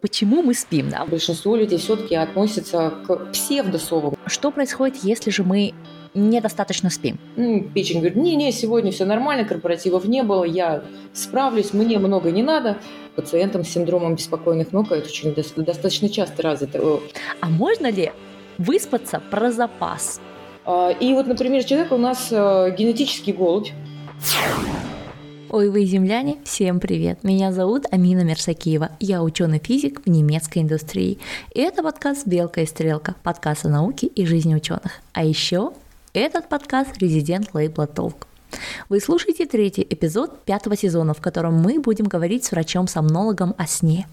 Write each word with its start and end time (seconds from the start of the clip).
Почему 0.00 0.42
мы 0.42 0.54
спим, 0.54 0.88
да? 0.88 1.04
Большинство 1.04 1.56
людей 1.56 1.78
все-таки 1.78 2.14
относятся 2.14 2.92
к 3.06 3.32
псевдосову. 3.32 4.14
Что 4.26 4.50
происходит, 4.50 4.96
если 5.02 5.30
же 5.30 5.44
мы 5.44 5.74
недостаточно 6.14 6.90
спим? 6.90 7.18
Ну, 7.36 7.68
печень 7.74 7.98
говорит, 7.98 8.16
не-не, 8.16 8.50
сегодня 8.52 8.92
все 8.92 9.04
нормально, 9.04 9.44
корпоративов 9.44 10.06
не 10.06 10.22
было, 10.22 10.44
я 10.44 10.82
справлюсь, 11.12 11.72
мне 11.72 11.98
много 11.98 12.30
не 12.30 12.42
надо. 12.42 12.78
Пациентам 13.14 13.64
с 13.64 13.68
синдромом 13.68 14.16
беспокойных 14.16 14.72
ног 14.72 14.90
это 14.90 15.06
очень 15.06 15.34
достаточно 15.34 16.08
часто 16.08 16.42
развито. 16.42 17.00
А 17.40 17.48
можно 17.48 17.90
ли 17.90 18.12
выспаться 18.58 19.20
про 19.30 19.52
запас? 19.52 20.20
А, 20.64 20.90
и 20.90 21.12
вот, 21.12 21.26
например, 21.26 21.62
человек 21.64 21.92
у 21.92 21.98
нас 21.98 22.28
э, 22.30 22.74
генетический 22.76 23.32
голубь, 23.32 23.68
Ой, 25.52 25.68
вы 25.68 25.84
земляне, 25.84 26.38
всем 26.44 26.78
привет! 26.78 27.24
Меня 27.24 27.50
зовут 27.50 27.84
Амина 27.90 28.22
Мерсакиева, 28.22 28.92
я 29.00 29.20
ученый-физик 29.20 30.06
в 30.06 30.08
немецкой 30.08 30.60
индустрии. 30.60 31.18
И 31.52 31.60
это 31.60 31.82
подкаст 31.82 32.24
«Белка 32.24 32.60
и 32.60 32.66
стрелка», 32.66 33.16
подкаст 33.24 33.66
о 33.66 33.68
науке 33.68 34.06
и 34.06 34.24
жизни 34.26 34.54
ученых. 34.54 35.00
А 35.12 35.24
еще 35.24 35.72
этот 36.12 36.48
подкаст 36.48 36.98
резидент 36.98 37.52
лейбла 37.52 37.88
Толк. 37.88 38.28
Вы 38.88 39.00
слушаете 39.00 39.46
третий 39.46 39.86
эпизод 39.88 40.44
пятого 40.44 40.76
сезона, 40.76 41.14
в 41.14 41.20
котором 41.20 41.54
мы 41.54 41.78
будем 41.78 42.06
говорить 42.06 42.44
с 42.44 42.50
врачом-сомнологом 42.50 43.54
о 43.56 43.66
сне. 43.66 44.06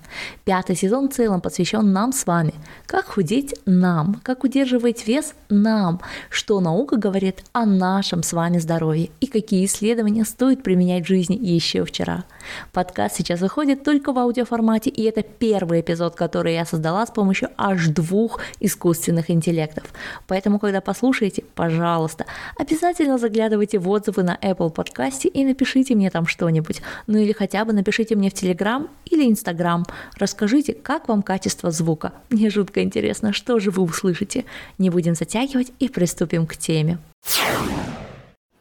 Пятый 0.45 0.75
сезон 0.75 1.09
в 1.09 1.13
целом 1.13 1.41
посвящен 1.41 1.91
нам 1.91 2.13
с 2.13 2.25
вами. 2.25 2.53
Как 2.85 3.05
худеть 3.05 3.55
нам, 3.65 4.21
как 4.23 4.43
удерживать 4.43 5.07
вес 5.07 5.33
нам, 5.49 6.01
что 6.29 6.59
наука 6.59 6.97
говорит 6.97 7.43
о 7.53 7.65
нашем 7.65 8.23
с 8.23 8.33
вами 8.33 8.59
здоровье 8.59 9.09
и 9.19 9.27
какие 9.27 9.65
исследования 9.65 10.25
стоит 10.25 10.63
применять 10.63 11.05
в 11.05 11.07
жизни 11.07 11.35
еще 11.35 11.83
вчера. 11.85 12.25
Подкаст 12.71 13.15
сейчас 13.15 13.41
выходит 13.41 13.83
только 13.83 14.13
в 14.13 14.19
аудиоформате, 14.19 14.89
и 14.89 15.03
это 15.03 15.23
первый 15.23 15.81
эпизод, 15.81 16.15
который 16.15 16.53
я 16.53 16.65
создала 16.65 17.05
с 17.05 17.11
помощью 17.11 17.49
аж 17.57 17.87
двух 17.87 18.39
искусственных 18.59 19.29
интеллектов. 19.31 19.85
Поэтому, 20.27 20.59
когда 20.59 20.81
послушаете, 20.81 21.43
пожалуйста, 21.55 22.25
обязательно 22.57 23.17
заглядывайте 23.17 23.79
в 23.79 23.89
отзывы 23.89 24.23
на 24.27 24.37
Apple 24.41 24.69
подкасте 24.69 25.29
и 25.29 25.45
напишите 25.45 25.95
мне 25.95 26.11
там 26.11 26.27
что-нибудь. 26.27 26.81
Ну 27.07 27.17
или 27.17 27.31
хотя 27.31 27.63
бы 27.63 27.73
напишите 27.73 28.15
мне 28.15 28.29
в 28.29 28.33
Telegram 28.33 28.87
или 29.05 29.25
Instagram. 29.31 29.85
Расскажите, 30.17 30.73
как 30.73 31.07
вам 31.07 31.23
качество 31.23 31.71
звука. 31.71 32.11
Мне 32.29 32.49
жутко 32.49 32.83
интересно, 32.83 33.31
что 33.31 33.59
же 33.59 33.71
вы 33.71 33.83
услышите. 33.83 34.43
Не 34.77 34.89
будем 34.89 35.15
затягивать 35.15 35.71
и 35.79 35.87
приступим 35.87 36.45
к 36.45 36.57
теме. 36.57 36.97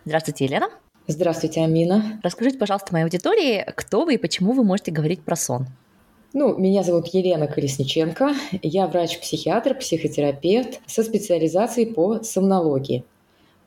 Здравствуйте, 0.05 0.45
Елена. 0.45 0.69
Здравствуйте, 1.09 1.63
Амина. 1.63 2.21
Расскажите, 2.23 2.59
пожалуйста, 2.59 2.93
моей 2.93 3.05
аудитории, 3.05 3.65
кто 3.77 4.05
вы 4.05 4.15
и 4.15 4.19
почему 4.19 4.53
вы 4.53 4.63
можете 4.63 4.93
говорить 4.93 5.23
про 5.23 5.35
сон. 5.35 5.67
Ну, 6.33 6.57
меня 6.59 6.83
зовут 6.83 7.09
Елена 7.09 7.47
Колесниченко. 7.47 8.35
Я 8.63 8.87
врач-психиатр, 8.87 9.75
психотерапевт 9.75 10.81
со 10.87 11.03
специализацией 11.03 11.93
по 11.93 12.23
сомнологии. 12.23 13.05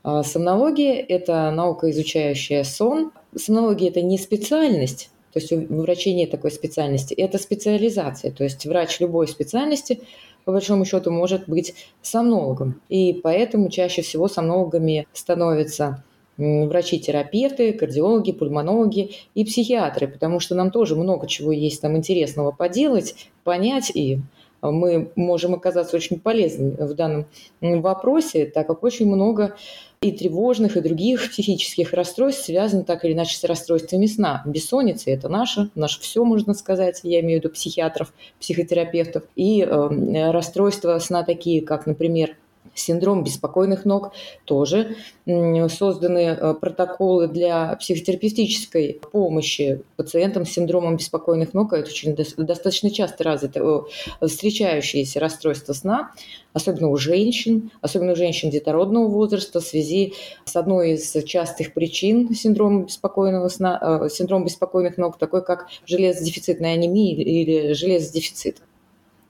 А 0.02 0.22
сомнология– 0.22 0.94
это 1.08 1.50
наука, 1.50 1.90
изучающая 1.90 2.64
сон. 2.64 3.12
Сомнология– 3.36 3.88
это 3.90 4.00
не 4.02 4.18
специальность, 4.18 5.10
то 5.32 5.38
есть 5.38 5.52
у 5.52 5.82
врачей 5.82 6.14
нет 6.14 6.30
такой 6.30 6.50
специальности, 6.50 7.14
это 7.14 7.38
специализация. 7.38 8.32
То 8.32 8.44
есть 8.44 8.66
врач 8.66 8.98
любой 9.00 9.28
специальности, 9.28 10.00
по 10.44 10.52
большому 10.52 10.84
счету, 10.84 11.10
может 11.10 11.48
быть 11.48 11.74
сомнологом. 12.02 12.80
И 12.88 13.12
поэтому 13.22 13.68
чаще 13.68 14.02
всего 14.02 14.26
сомнологами 14.26 15.06
становятся 15.12 16.02
врачи-терапевты, 16.38 17.74
кардиологи, 17.74 18.32
пульмонологи 18.32 19.10
и 19.34 19.44
психиатры, 19.44 20.08
потому 20.08 20.40
что 20.40 20.54
нам 20.54 20.70
тоже 20.70 20.96
много 20.96 21.26
чего 21.26 21.52
есть 21.52 21.82
там 21.82 21.96
интересного 21.96 22.50
поделать, 22.50 23.14
понять 23.44 23.92
и 23.94 24.20
мы 24.62 25.10
можем 25.16 25.54
оказаться 25.54 25.96
очень 25.96 26.18
полезными 26.18 26.76
в 26.76 26.94
данном 26.94 27.26
вопросе, 27.60 28.46
так 28.46 28.66
как 28.66 28.82
очень 28.82 29.06
много 29.06 29.56
и 30.02 30.12
тревожных, 30.12 30.78
и 30.78 30.80
других 30.80 31.28
психических 31.28 31.92
расстройств 31.92 32.46
связаны 32.46 32.84
так 32.84 33.04
или 33.04 33.12
иначе 33.12 33.36
с 33.36 33.44
расстройствами 33.44 34.06
сна. 34.06 34.42
Бессонница– 34.46 35.10
это 35.12 35.28
наше, 35.28 35.68
наше 35.74 36.00
все, 36.00 36.24
можно 36.24 36.54
сказать, 36.54 37.00
я 37.02 37.20
имею 37.20 37.38
в 37.38 37.44
виду 37.44 37.52
психиатров, 37.52 38.14
психотерапевтов. 38.40 39.24
И 39.36 39.60
э, 39.60 40.30
расстройства 40.30 40.98
сна 41.00 41.22
такие, 41.22 41.60
как, 41.60 41.84
например, 41.84 42.34
синдром 42.74 43.24
беспокойных 43.24 43.84
ног, 43.84 44.12
тоже 44.44 44.96
созданы 45.26 46.18
э, 46.18 46.54
протоколы 46.54 47.28
для 47.28 47.76
психотерапевтической 47.76 49.00
помощи 49.12 49.82
пациентам 49.96 50.46
с 50.46 50.50
синдромом 50.50 50.96
беспокойных 50.96 51.54
ног. 51.54 51.72
Это 51.72 51.88
очень 51.88 52.14
достаточно 52.14 52.90
часто 52.90 53.24
развито 53.24 53.84
встречающиеся 54.20 55.20
расстройства 55.20 55.72
сна, 55.72 56.12
особенно 56.52 56.88
у 56.88 56.96
женщин, 56.96 57.70
особенно 57.80 58.12
у 58.12 58.16
женщин 58.16 58.50
детородного 58.50 59.08
возраста 59.08 59.60
в 59.60 59.64
связи 59.64 60.14
с 60.44 60.56
одной 60.56 60.92
из 60.92 61.12
частых 61.24 61.74
причин 61.74 62.34
синдрома 62.34 62.84
беспокойного 62.84 63.48
сна, 63.48 64.00
э, 64.04 64.08
синдром 64.08 64.44
беспокойных 64.44 64.96
ног, 64.96 65.18
такой 65.18 65.44
как 65.44 65.68
железодефицитная 65.86 66.74
анемия 66.74 67.14
или 67.14 67.72
железодефицит. 67.72 68.62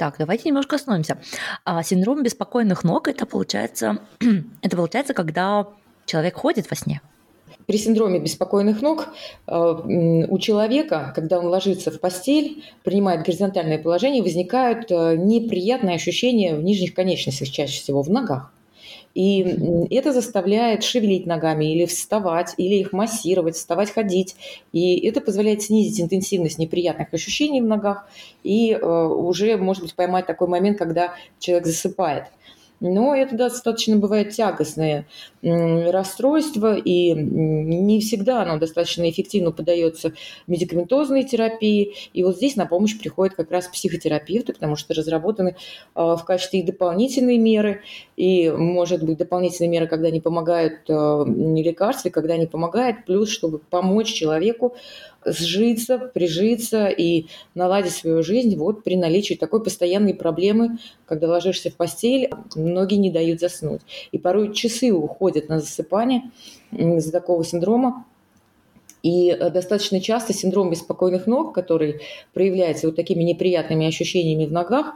Так, 0.00 0.14
давайте 0.18 0.48
немножко 0.48 0.76
остановимся. 0.76 1.18
А, 1.62 1.82
синдром 1.82 2.22
беспокойных 2.22 2.84
ног 2.84 3.06
это 3.06 3.26
получается, 3.26 3.98
это 4.62 4.74
получается, 4.74 5.12
когда 5.12 5.66
человек 6.06 6.36
ходит 6.36 6.70
во 6.70 6.74
сне. 6.74 7.02
При 7.66 7.76
синдроме 7.76 8.18
беспокойных 8.18 8.80
ног 8.80 9.08
э, 9.46 9.52
у 9.52 10.38
человека, 10.38 11.12
когда 11.14 11.38
он 11.38 11.48
ложится 11.48 11.90
в 11.90 12.00
постель, 12.00 12.64
принимает 12.82 13.26
горизонтальное 13.26 13.76
положение, 13.76 14.22
возникают 14.22 14.90
э, 14.90 15.16
неприятные 15.18 15.96
ощущения 15.96 16.54
в 16.54 16.62
нижних 16.62 16.94
конечностях, 16.94 17.50
чаще 17.50 17.82
всего 17.82 18.00
в 18.00 18.08
ногах. 18.08 18.54
И 19.14 19.40
это 19.90 20.12
заставляет 20.12 20.84
шевелить 20.84 21.26
ногами 21.26 21.72
или 21.72 21.86
вставать, 21.86 22.54
или 22.56 22.76
их 22.76 22.92
массировать, 22.92 23.56
вставать, 23.56 23.90
ходить. 23.90 24.36
И 24.72 25.06
это 25.06 25.20
позволяет 25.20 25.62
снизить 25.62 26.00
интенсивность 26.00 26.58
неприятных 26.58 27.12
ощущений 27.12 27.60
в 27.60 27.66
ногах 27.66 28.08
и 28.44 28.72
э, 28.72 28.86
уже, 28.86 29.56
может 29.56 29.82
быть, 29.82 29.94
поймать 29.94 30.26
такой 30.26 30.48
момент, 30.48 30.78
когда 30.78 31.14
человек 31.38 31.66
засыпает 31.66 32.24
но 32.80 33.14
это 33.14 33.36
достаточно 33.36 33.96
бывает 33.96 34.30
тягостное 34.30 35.06
расстройство, 35.42 36.76
и 36.76 37.12
не 37.12 38.00
всегда 38.00 38.42
оно 38.42 38.58
достаточно 38.58 39.08
эффективно 39.08 39.52
подается 39.52 40.12
медикаментозной 40.46 41.24
терапии. 41.24 41.94
И 42.12 42.22
вот 42.22 42.36
здесь 42.36 42.56
на 42.56 42.66
помощь 42.66 42.98
приходят 42.98 43.34
как 43.34 43.50
раз 43.50 43.68
психотерапевты, 43.68 44.54
потому 44.54 44.76
что 44.76 44.94
разработаны 44.94 45.56
а, 45.94 46.16
в 46.16 46.24
качестве 46.24 46.60
и 46.60 46.62
дополнительные 46.62 47.38
меры, 47.38 47.82
и, 48.16 48.50
может 48.50 49.02
быть, 49.04 49.18
дополнительные 49.18 49.70
меры, 49.70 49.86
когда 49.86 50.10
не 50.10 50.20
помогают 50.20 50.88
а, 50.88 51.24
лекарства, 51.26 52.10
когда 52.10 52.36
не 52.36 52.46
помогают, 52.46 53.04
плюс, 53.04 53.28
чтобы 53.30 53.58
помочь 53.58 54.12
человеку 54.12 54.74
сжиться, 55.24 55.98
прижиться 55.98 56.86
и 56.88 57.26
наладить 57.54 57.92
свою 57.92 58.22
жизнь 58.22 58.56
вот 58.56 58.84
при 58.84 58.96
наличии 58.96 59.34
такой 59.34 59.62
постоянной 59.62 60.14
проблемы, 60.14 60.78
когда 61.06 61.28
ложишься 61.28 61.70
в 61.70 61.76
постель, 61.76 62.30
ноги 62.54 62.94
не 62.94 63.10
дают 63.10 63.40
заснуть. 63.40 63.82
И 64.12 64.18
порой 64.18 64.54
часы 64.54 64.92
уходят 64.92 65.48
на 65.48 65.60
засыпание 65.60 66.30
из-за 66.72 67.12
такого 67.12 67.44
синдрома. 67.44 68.04
И 69.02 69.34
достаточно 69.34 70.00
часто 70.00 70.34
синдром 70.34 70.70
беспокойных 70.70 71.26
ног, 71.26 71.54
который 71.54 72.00
проявляется 72.34 72.86
вот 72.86 72.96
такими 72.96 73.22
неприятными 73.22 73.86
ощущениями 73.86 74.44
в 74.44 74.52
ногах, 74.52 74.94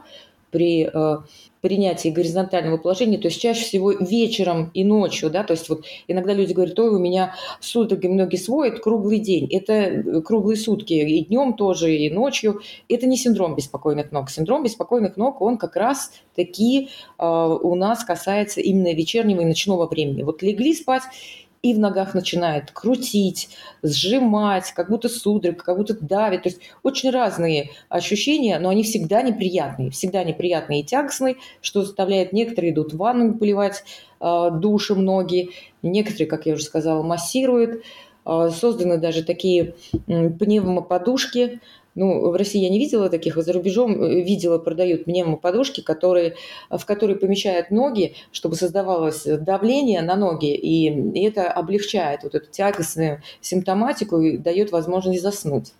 при 0.55 0.89
э, 0.93 1.17
принятии 1.59 2.07
горизонтального 2.07 2.77
положения, 2.77 3.17
то 3.17 3.27
есть 3.27 3.41
чаще 3.41 3.65
всего 3.65 3.91
вечером 3.91 4.71
и 4.73 4.85
ночью, 4.85 5.29
да, 5.29 5.43
то 5.43 5.51
есть 5.51 5.67
вот 5.67 5.83
иногда 6.07 6.33
люди 6.33 6.53
говорят, 6.53 6.79
ой, 6.79 6.91
у 6.91 6.97
меня 6.97 7.35
судороги 7.59 8.07
многие 8.07 8.37
сводят 8.37 8.79
круглый 8.79 9.19
день, 9.19 9.49
это 9.51 9.73
э, 9.73 10.21
круглые 10.21 10.55
сутки, 10.55 10.93
и 10.93 11.25
днем 11.25 11.55
тоже, 11.55 11.93
и 11.93 12.09
ночью, 12.09 12.61
это 12.87 13.05
не 13.05 13.17
синдром 13.17 13.55
беспокойных 13.55 14.13
ног, 14.13 14.29
синдром 14.29 14.63
беспокойных 14.63 15.17
ног, 15.17 15.41
он 15.41 15.57
как 15.57 15.75
раз 15.75 16.13
таки 16.37 16.87
э, 17.19 17.25
у 17.25 17.75
нас 17.75 18.05
касается 18.05 18.61
именно 18.61 18.93
вечернего 18.93 19.41
и 19.41 19.45
ночного 19.45 19.87
времени, 19.87 20.23
вот 20.23 20.41
легли 20.41 20.73
спать, 20.73 21.03
и 21.65 21.73
в 21.73 21.79
ногах 21.79 22.13
начинает 22.13 22.69
крутить, 22.69 23.49
сжимать, 23.81 24.71
как 24.73 24.91
будто 24.91 25.09
судорог, 25.09 25.63
как 25.63 25.77
будто 25.77 25.97
давит. 25.99 26.43
То 26.43 26.49
есть 26.49 26.61
очень 26.83 27.09
разные 27.09 27.71
ощущения, 27.89 28.59
но 28.59 28.69
они 28.69 28.83
всегда 28.83 29.23
неприятные, 29.23 29.89
всегда 29.89 30.23
неприятные 30.23 30.81
и 30.81 30.83
тягостные, 30.83 31.37
что 31.61 31.83
заставляет 31.83 32.33
некоторые 32.33 32.71
идут 32.71 32.93
в 32.93 32.97
ванну 32.97 33.33
поливать 33.33 33.83
э, 34.21 34.49
душем 34.53 35.03
ноги, 35.03 35.49
некоторые, 35.81 36.27
как 36.27 36.45
я 36.45 36.53
уже 36.53 36.63
сказала, 36.63 37.01
массируют. 37.01 37.83
Э, 38.27 38.51
созданы 38.53 38.99
даже 38.99 39.23
такие 39.23 39.73
э, 40.07 40.29
пневмоподушки, 40.29 41.61
ну, 41.95 42.29
в 42.29 42.35
России 42.35 42.61
я 42.61 42.69
не 42.69 42.77
видела 42.77 43.09
таких, 43.09 43.37
а 43.37 43.41
за 43.41 43.53
рубежом 43.53 44.01
э, 44.01 44.21
видела, 44.21 44.57
продают 44.57 45.05
пневмоподушки, 45.05 45.81
которые, 45.81 46.35
в 46.69 46.85
которые 46.85 47.17
помещают 47.17 47.71
ноги, 47.71 48.15
чтобы 48.31 48.55
создавалось 48.55 49.23
давление 49.23 50.01
на 50.01 50.15
ноги, 50.15 50.53
и 50.53 51.25
это 51.25 51.51
облегчает 51.51 52.23
вот 52.23 52.35
эту 52.35 52.51
тягостную 52.51 53.21
симптоматику 53.41 54.19
и 54.19 54.37
дает 54.37 54.71
возможность 54.71 55.21
заснуть. 55.21 55.73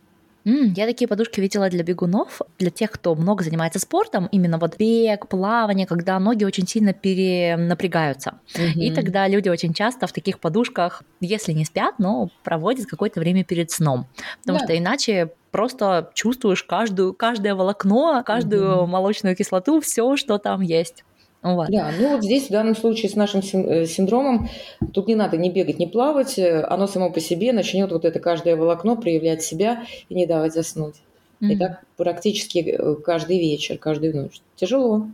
Mm, 0.46 0.74
я 0.76 0.86
такие 0.86 1.08
подушки 1.08 1.40
видела 1.42 1.70
для 1.70 1.84
бегунов, 1.84 2.42
для 2.60 2.70
тех, 2.70 2.92
кто 2.92 3.16
много 3.16 3.44
занимается 3.44 3.80
спортом, 3.80 4.28
именно 4.32 4.60
вот 4.60 4.78
бег, 4.78 5.28
плавание, 5.28 5.88
когда 5.88 6.20
ноги 6.20 6.44
очень 6.44 6.68
сильно 6.68 6.94
перенапрягаются. 6.94 8.40
Mm-hmm. 8.56 8.80
И 8.80 8.94
тогда 8.94 9.28
люди 9.28 9.50
очень 9.50 9.74
часто 9.74 10.06
в 10.06 10.14
таких 10.14 10.40
подушках, 10.40 11.04
если 11.20 11.52
не 11.52 11.66
спят, 11.66 11.96
но 11.98 12.30
проводят 12.44 12.86
какое-то 12.86 13.20
время 13.20 13.44
перед 13.44 13.72
сном. 13.72 14.06
Потому 14.42 14.60
yeah. 14.60 14.64
что 14.64 14.78
иначе 14.78 15.32
просто 15.56 16.12
чувствуешь 16.14 16.66
каждую, 16.66 17.14
каждое 17.14 17.56
волокно, 17.56 18.22
каждую 18.26 18.72
mm-hmm. 18.72 18.88
молочную 18.88 19.38
кислоту, 19.38 19.80
все, 19.80 20.18
что 20.18 20.38
там 20.38 20.60
есть. 20.60 21.06
Вот. 21.42 21.70
Да, 21.70 21.94
ну 21.98 22.10
вот 22.10 22.26
здесь 22.26 22.48
в 22.48 22.52
данном 22.52 22.76
случае 22.76 23.10
с 23.10 23.16
нашим 23.16 23.40
э, 23.40 23.86
синдромом 23.86 24.50
тут 24.94 25.08
не 25.08 25.16
надо 25.16 25.38
ни 25.38 25.50
бегать, 25.50 25.80
ни 25.80 25.86
плавать, 25.86 26.38
э, 26.38 26.62
оно 26.64 26.88
само 26.88 27.10
по 27.10 27.22
себе 27.22 27.54
начнет 27.54 27.90
вот 27.90 28.04
это 28.04 28.20
каждое 28.20 28.58
волокно 28.58 28.98
проявлять 28.98 29.44
себя 29.44 29.86
и 30.10 30.16
не 30.16 30.26
давать 30.26 30.54
заснуть. 30.54 30.96
Mm-hmm. 31.40 31.48
И 31.54 31.58
так 31.58 31.86
практически 31.96 32.58
э, 32.58 32.96
каждый 32.96 33.40
вечер, 33.40 33.78
каждую 33.78 34.14
ночь. 34.14 34.42
Тяжело. 34.58 35.08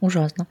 Ужасно. 0.00 0.48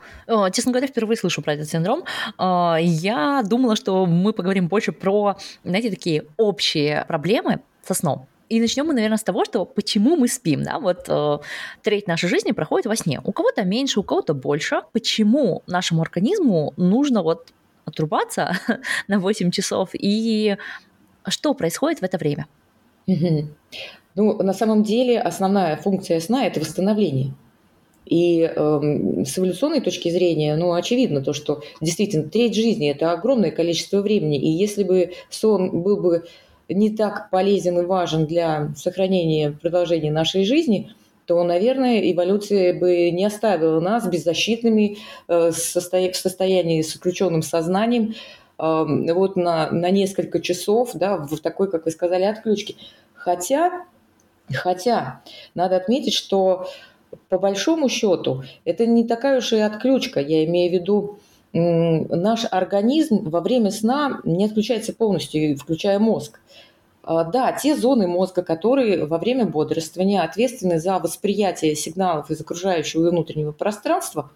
Честно 0.53 0.71
говоря, 0.71 0.87
впервые 0.87 1.17
слышу 1.17 1.41
про 1.41 1.53
этот 1.53 1.69
синдром. 1.69 2.03
Я 2.39 3.43
думала, 3.45 3.75
что 3.75 4.05
мы 4.05 4.33
поговорим 4.33 4.67
больше 4.67 4.91
про, 4.91 5.35
знаете, 5.63 5.91
такие 5.91 6.23
общие 6.37 7.05
проблемы 7.07 7.59
со 7.83 7.93
сном. 7.93 8.27
И 8.49 8.59
начнем 8.59 8.85
мы, 8.85 8.93
наверное, 8.93 9.17
с 9.17 9.23
того, 9.23 9.43
что 9.45 9.65
почему 9.65 10.15
мы 10.15 10.27
спим, 10.27 10.63
да, 10.63 10.79
вот 10.79 11.05
э, 11.07 11.37
треть 11.81 12.07
нашей 12.07 12.29
жизни 12.29 12.51
проходит 12.51 12.85
во 12.85 12.95
сне. 12.95 13.19
У 13.23 13.31
кого-то 13.31 13.63
меньше, 13.63 13.99
у 13.99 14.03
кого-то 14.03 14.33
больше. 14.33 14.83
Почему 14.91 15.63
нашему 15.67 16.01
организму 16.01 16.73
нужно 16.77 17.23
вот 17.23 17.53
отрубаться 17.85 18.51
на 19.07 19.19
8 19.19 19.51
часов 19.51 19.89
и 19.93 20.57
что 21.27 21.53
происходит 21.53 21.99
в 21.99 22.03
это 22.03 22.17
время? 22.17 22.47
Ну, 24.17 24.41
на 24.41 24.53
самом 24.53 24.83
деле 24.83 25.19
основная 25.19 25.75
функция 25.75 26.19
сна– 26.19 26.45
это 26.47 26.59
восстановление. 26.59 27.33
И 28.05 28.41
э, 28.41 29.23
с 29.25 29.37
эволюционной 29.37 29.81
точки 29.81 30.09
зрения, 30.09 30.55
ну, 30.55 30.73
очевидно 30.73 31.21
то, 31.21 31.33
что 31.33 31.63
действительно 31.81 32.29
треть 32.29 32.55
жизни– 32.55 32.89
это 32.91 33.11
огромное 33.11 33.51
количество 33.51 34.01
времени. 34.01 34.39
И 34.39 34.47
если 34.47 34.83
бы 34.83 35.13
сон 35.29 35.81
был 35.81 35.97
бы 35.97 36.25
не 36.69 36.95
так 36.95 37.29
полезен 37.29 37.79
и 37.79 37.85
важен 37.85 38.25
для 38.25 38.73
сохранения 38.75 39.51
продолжения 39.51 40.11
нашей 40.11 40.45
жизни, 40.45 40.91
то, 41.25 41.43
наверное, 41.43 42.11
эволюция 42.11 42.77
бы 42.77 43.09
не 43.11 43.25
оставила 43.25 43.79
нас 43.79 44.07
беззащитными 44.07 44.97
э, 45.27 45.51
в 45.51 45.55
состоянии 45.55 46.81
с 46.81 46.95
отключенным 46.95 47.41
сознанием 47.41 48.13
эм, 48.59 49.07
вот 49.13 49.35
на, 49.35 49.71
на 49.71 49.89
несколько 49.89 50.39
часов, 50.39 50.91
да, 50.93 51.17
в 51.17 51.37
такой, 51.39 51.69
как 51.69 51.85
вы 51.85 51.91
сказали, 51.91 52.23
отключке. 52.23 52.75
Хотя, 53.15 53.85
хотя, 54.53 55.21
надо 55.55 55.77
отметить, 55.77 56.13
что 56.13 56.67
по 57.29 57.39
большому 57.39 57.89
счету 57.89 58.43
это 58.63 58.85
не 58.85 59.03
такая 59.03 59.39
уж 59.39 59.53
и 59.53 59.59
отключка, 59.59 60.19
я 60.19 60.45
имею 60.45 60.69
в 60.69 60.73
виду, 60.73 61.19
наш 61.59 62.45
организм 62.51 63.29
во 63.29 63.39
время 63.39 63.71
сна 63.71 64.19
не 64.23 64.45
отключается 64.45 64.93
полностью, 64.93 65.57
включая 65.57 65.99
мозг. 65.99 66.39
А, 67.03 67.23
да, 67.23 67.51
те 67.53 67.75
зоны 67.75 68.07
мозга, 68.07 68.41
которые 68.41 69.05
во 69.05 69.17
время 69.17 69.45
бодрствования 69.45 70.23
ответственны 70.23 70.79
за 70.79 70.99
восприятие 70.99 71.75
сигналов 71.75 72.29
из 72.31 72.41
окружающего 72.41 73.07
и 73.07 73.09
внутреннего 73.11 73.51
пространства, 73.51 74.31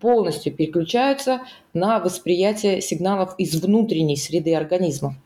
полностью 0.00 0.52
переключаются 0.54 1.42
на 1.74 1.98
восприятие 1.98 2.80
сигналов 2.80 3.34
из 3.38 3.54
внутренней 3.60 4.16
среды 4.16 4.54
организма. 4.54 5.16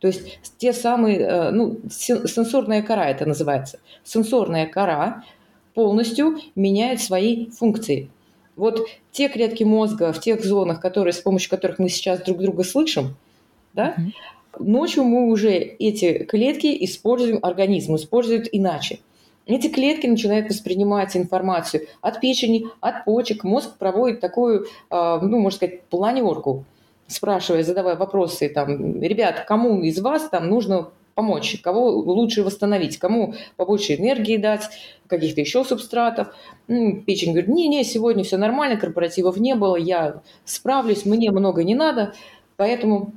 То 0.00 0.06
есть 0.06 0.38
те 0.58 0.72
самые, 0.72 1.18
э, 1.18 1.50
ну, 1.50 1.80
сенсорная 1.90 2.82
кора 2.82 3.10
это 3.10 3.26
называется. 3.26 3.80
Сенсорная 4.04 4.66
кора 4.66 5.24
полностью 5.74 6.38
меняет 6.54 7.00
свои 7.00 7.50
функции. 7.50 8.10
Вот 8.58 8.86
те 9.12 9.28
клетки 9.28 9.64
мозга 9.64 10.12
в 10.12 10.20
тех 10.20 10.44
зонах, 10.44 10.80
которые, 10.80 11.12
с 11.12 11.20
помощью 11.20 11.48
которых 11.48 11.78
мы 11.78 11.88
сейчас 11.88 12.20
друг 12.20 12.38
друга 12.38 12.64
слышим, 12.64 13.16
да, 13.72 13.94
mm-hmm 13.96 14.12
Ночью 14.58 15.04
мы 15.04 15.30
уже 15.30 15.52
эти 15.52 16.24
клетки 16.24 16.76
используем, 16.84 17.38
организм 17.42 17.96
использует 17.96 18.48
иначе. 18.50 19.00
Эти 19.46 19.68
клетки 19.68 20.06
начинают 20.06 20.48
воспринимать 20.48 21.16
информацию 21.16 21.86
от 22.00 22.20
печени, 22.20 22.66
от 22.80 23.04
почек. 23.04 23.44
Мозг 23.44 23.78
проводит 23.78 24.20
такую, 24.20 24.66
а, 24.90 25.20
ну, 25.20 25.38
можно 25.38 25.56
сказать, 25.56 25.82
планерку, 25.84 26.64
спрашивая, 27.06 27.62
задавая 27.62 27.96
вопросы, 27.96 28.48
там, 28.48 29.00
ребят, 29.00 29.44
кому 29.46 29.80
из 29.82 29.98
вас 30.00 30.28
там 30.28 30.48
нужно 30.48 30.90
помочь, 31.18 31.60
кого 31.60 31.88
лучше 31.88 32.44
восстановить, 32.44 32.96
кому 32.98 33.34
побольше 33.56 33.96
энергии 33.96 34.36
дать, 34.36 34.70
каких-то 35.08 35.40
еще 35.40 35.64
субстратов. 35.64 36.28
Печень 36.68 37.32
говорит, 37.32 37.48
не-не, 37.48 37.82
сегодня 37.82 38.22
все 38.22 38.36
нормально, 38.36 38.78
корпоративов 38.78 39.36
не 39.36 39.56
было, 39.56 39.74
я 39.74 40.22
справлюсь, 40.44 41.04
мне 41.06 41.32
много 41.32 41.64
не 41.64 41.74
надо, 41.74 42.14
поэтому 42.56 43.14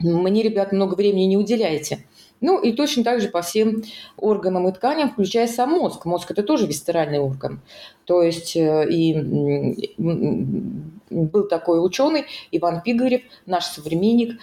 мне, 0.00 0.42
ребят, 0.42 0.72
много 0.72 0.96
времени 0.96 1.26
не 1.26 1.36
уделяете. 1.36 2.04
Ну 2.40 2.60
и 2.60 2.72
точно 2.72 3.04
так 3.04 3.20
же 3.20 3.28
по 3.28 3.42
всем 3.42 3.84
органам 4.16 4.66
и 4.68 4.72
тканям, 4.72 5.10
включая 5.10 5.46
сам 5.46 5.70
мозг. 5.70 6.04
Мозг– 6.04 6.30
это 6.32 6.42
тоже 6.42 6.66
висцеральный 6.66 7.20
орган. 7.20 7.60
То 8.06 8.22
есть 8.22 8.56
э, 8.56 8.88
и 8.90 9.14
был 11.08 11.48
такой 11.48 11.84
ученый 11.84 12.24
Иван 12.50 12.82
Пигарев, 12.82 13.22
наш 13.46 13.66
современник, 13.66 14.38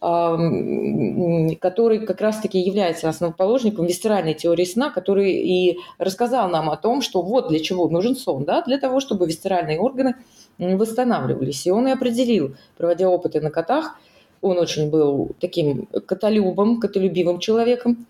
который 0.00 2.06
как 2.06 2.20
раз-таки 2.20 2.58
является 2.58 3.08
основоположником 3.08 3.86
висцеральной 3.86 4.34
теории 4.34 4.64
сна, 4.64 4.90
который 4.90 5.32
и 5.32 5.78
рассказал 5.98 6.48
нам 6.48 6.70
о 6.70 6.76
том, 6.76 7.00
что 7.00 7.22
вот 7.22 7.48
для 7.48 7.60
чего 7.60 7.88
нужен 7.88 8.14
сон, 8.14 8.44
да, 8.44 8.62
для 8.62 8.78
того, 8.78 9.00
чтобы 9.00 9.26
висцеральные 9.26 9.80
органы 9.80 10.16
восстанавливались. 10.58 11.66
И 11.66 11.70
он 11.70 11.88
и 11.88 11.92
определил, 11.92 12.54
проводя 12.76 13.08
опыты 13.08 13.40
на 13.40 13.50
котах, 13.50 13.98
он 14.40 14.58
очень 14.58 14.90
был 14.90 15.30
таким 15.40 15.86
котолюбом, 16.06 16.80
котолюбивым 16.80 17.38
человеком. 17.38 18.06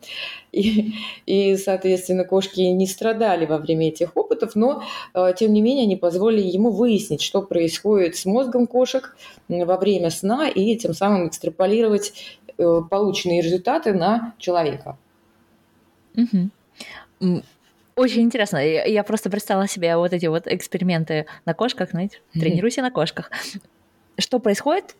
И, 0.52 0.94
и, 1.26 1.56
соответственно, 1.56 2.24
кошки 2.24 2.60
не 2.60 2.86
страдали 2.86 3.46
во 3.46 3.58
время 3.58 3.88
этих 3.88 4.16
опытов, 4.16 4.54
но, 4.54 4.82
э, 5.14 5.32
тем 5.38 5.52
не 5.52 5.60
менее, 5.60 5.84
они 5.84 5.96
позволили 5.96 6.46
ему 6.46 6.70
выяснить, 6.70 7.20
что 7.20 7.42
происходит 7.42 8.16
с 8.16 8.24
мозгом 8.24 8.66
кошек 8.66 9.16
во 9.48 9.76
время 9.76 10.10
сна 10.10 10.48
и 10.48 10.76
тем 10.76 10.94
самым 10.94 11.28
экстраполировать 11.28 12.14
э, 12.56 12.80
полученные 12.90 13.42
результаты 13.42 13.92
на 13.92 14.34
человека. 14.38 14.96
Угу. 16.16 17.42
Очень 17.96 18.22
интересно. 18.22 18.58
Я 18.58 19.02
просто 19.04 19.30
представила 19.30 19.66
себе 19.66 19.96
вот 19.96 20.12
эти 20.12 20.26
вот 20.26 20.46
эксперименты 20.46 21.26
на 21.46 21.54
кошках, 21.54 21.90
знаете, 21.90 22.20
тренируйся 22.32 22.82
на 22.82 22.90
кошках. 22.90 23.30
Что 24.18 24.38
происходит? 24.38 24.96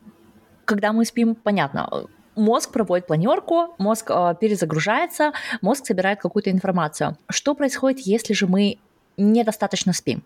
Когда 0.66 0.92
мы 0.92 1.04
спим, 1.06 1.34
понятно, 1.34 2.08
мозг 2.34 2.70
проводит 2.72 3.06
планерку, 3.06 3.74
мозг 3.78 4.10
э, 4.10 4.34
перезагружается, 4.38 5.32
мозг 5.62 5.86
собирает 5.86 6.20
какую-то 6.20 6.50
информацию. 6.50 7.16
Что 7.30 7.54
происходит, 7.54 8.00
если 8.00 8.34
же 8.34 8.46
мы 8.46 8.78
недостаточно 9.16 9.92
спим? 9.94 10.22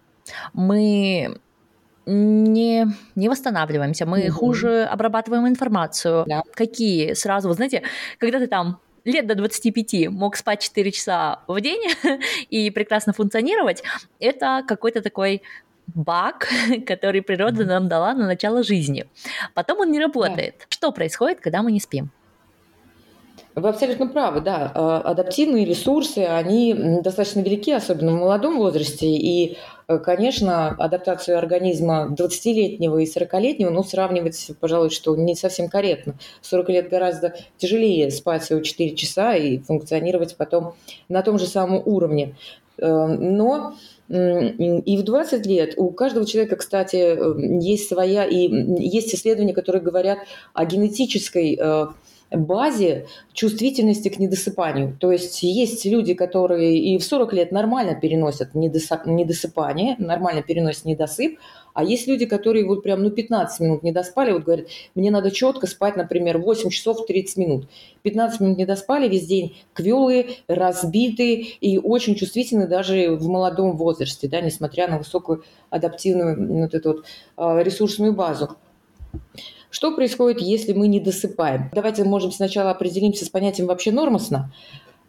Мы 0.53 1.39
не, 2.07 2.87
не 3.15 3.29
восстанавливаемся, 3.29 4.07
мы 4.07 4.25
угу. 4.25 4.33
хуже 4.33 4.85
обрабатываем 4.85 5.47
информацию. 5.47 6.25
Да. 6.27 6.43
Какие 6.55 7.13
сразу, 7.13 7.49
вы 7.49 7.55
знаете, 7.55 7.83
когда 8.19 8.39
ты 8.39 8.49
там 8.49 8.81
лет 9.05 9.27
до 9.27 9.35
25 9.35 10.09
мог 10.11 10.37
спать 10.37 10.61
4 10.61 10.91
часа 10.93 11.41
в 11.47 11.61
день 11.61 11.83
и 12.51 12.71
прекрасно 12.71 13.13
функционировать, 13.13 13.83
это 14.19 14.63
какой-то 14.67 15.03
такой 15.03 15.43
баг, 15.87 16.49
который 16.87 17.23
природа 17.23 17.65
нам 17.65 17.89
дала 17.89 18.15
на 18.15 18.27
начало 18.27 18.63
жизни. 18.63 19.07
Потом 19.55 19.81
он 19.81 19.91
не 19.91 20.01
работает. 20.01 20.55
Да. 20.59 20.65
Что 20.69 20.93
происходит, 20.93 21.41
когда 21.41 21.63
мы 21.63 21.73
не 21.73 21.81
спим? 21.81 22.11
Вы 23.57 23.69
абсолютно 23.69 24.07
правы, 24.07 24.41
да. 24.41 24.71
А, 24.75 25.01
адаптивные 25.01 25.65
ресурсы, 25.65 26.19
они 26.19 26.73
достаточно 27.03 27.41
велики, 27.41 27.73
особенно 27.73 28.13
в 28.13 28.21
молодом 28.21 28.59
возрасте. 28.59 29.07
И, 29.09 29.59
э, 29.89 29.99
конечно, 29.99 30.69
адаптацию 30.69 31.37
организма 31.37 32.15
20-летнего 32.17 32.99
и 32.99 33.07
40-летнего, 33.07 33.71
ну, 33.71 33.83
сравнивать, 33.83 34.53
пожалуй, 34.61 34.91
что 34.91 35.17
не 35.17 35.35
совсем 35.35 35.69
корректно. 35.69 36.15
40 36.43 36.69
лет 36.69 36.89
гораздо 36.89 37.35
тяжелее 37.59 38.13
спать 38.13 38.45
всего 38.45 38.61
4 38.61 38.95
часа 38.95 39.35
и 39.35 39.59
функционировать 39.59 40.37
потом 40.37 40.75
на 41.09 41.23
том 41.23 41.39
же 41.39 41.47
самом 41.47 41.83
уровне. 41.85 42.37
Э, 42.81 43.07
но 43.07 43.75
и 44.09 44.97
в 44.97 45.05
20 45.05 45.47
лет 45.47 45.75
у 45.77 45.91
каждого 45.91 46.27
человека, 46.27 46.57
кстати, 46.57 46.97
э, 46.97 47.61
есть 47.63 47.89
своя, 47.89 48.25
и 48.25 48.49
есть 48.83 49.15
исследования, 49.15 49.55
которые 49.55 49.83
говорят 49.83 50.19
о 50.53 50.65
генетической 50.65 51.57
э, 51.57 51.87
базе 52.31 53.07
чувствительности 53.33 54.09
к 54.09 54.19
недосыпанию. 54.19 54.97
То 54.99 55.11
есть 55.13 55.43
есть 55.43 55.85
люди, 55.85 56.15
которые 56.15 56.79
и 56.79 56.99
в 56.99 57.05
40 57.05 57.33
лет 57.33 57.53
нормально 57.53 57.95
переносят 57.95 58.55
недосыпание, 58.55 59.97
нормально 59.99 60.43
переносят 60.43 60.85
недосып, 60.85 61.39
а 61.73 61.85
есть 61.85 62.07
люди, 62.07 62.27
которые 62.27 62.67
вот 62.67 62.83
прям 62.83 63.03
ну 63.03 63.11
15 63.11 63.61
минут 63.61 63.83
не 63.83 63.93
доспали, 63.93 64.33
вот 64.33 64.45
говорят, 64.45 64.67
мне 64.95 65.11
надо 65.11 65.31
четко 65.31 65.67
спать, 65.67 65.97
например, 65.97 66.39
8 66.39 66.71
часов 66.71 67.07
30 67.07 67.37
минут. 67.37 67.69
15 68.03 68.41
минут 68.41 68.59
не 68.59 68.67
доспали, 68.67 69.09
весь 69.09 69.27
день 69.27 69.57
квелые, 69.73 70.31
разбитые 70.49 71.43
и 71.61 71.79
очень 71.79 72.15
чувствительны 72.15 72.67
даже 72.67 73.17
в 73.17 73.29
молодом 73.29 73.77
возрасте, 73.77 74.29
да, 74.29 74.41
несмотря 74.41 74.89
на 74.89 74.99
высокую 74.99 75.45
адаптивную 75.71 76.63
вот 76.63 76.75
эту 76.75 76.93
вот 76.93 77.05
а, 77.37 77.63
ресурсную 77.63 78.13
базу. 78.13 78.57
Что 79.71 79.95
происходит, 79.95 80.41
если 80.41 80.73
мы 80.73 80.89
не 80.89 80.99
досыпаем? 80.99 81.71
Давайте, 81.73 82.03
можем 82.03 82.33
сначала 82.33 82.73
определимся 82.73 83.25
с 83.25 83.29
понятием 83.29 83.69
вообще 83.69 83.93
норма 83.93 84.19
сна. 84.19 84.51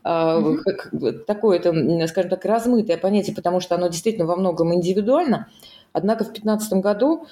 Mm-hmm. 0.03 1.25
Такое 1.25 1.59
это, 1.59 2.07
скажем 2.07 2.29
так, 2.29 2.45
размытое 2.45 2.97
понятие, 2.97 3.35
потому 3.35 3.59
что 3.59 3.75
оно 3.75 3.87
действительно 3.87 4.25
во 4.25 4.35
многом 4.35 4.73
индивидуально. 4.73 5.47
Однако 5.93 6.23
в 6.23 6.27
2015 6.27 6.73
году 6.73 7.25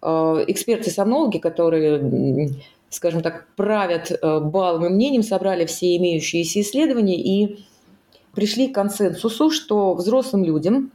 а, 0.00 0.44
эксперты-сомнологи, 0.46 1.38
которые, 1.38 2.50
скажем 2.88 3.20
так, 3.20 3.46
правят 3.56 4.12
а, 4.22 4.40
баллом 4.40 4.86
и 4.86 4.88
мнением, 4.88 5.22
собрали 5.22 5.66
все 5.66 5.96
имеющиеся 5.96 6.60
исследования 6.60 7.20
и 7.20 7.64
пришли 8.32 8.68
к 8.68 8.74
консенсусу, 8.74 9.50
что 9.50 9.94
взрослым 9.94 10.44
людям, 10.44 10.92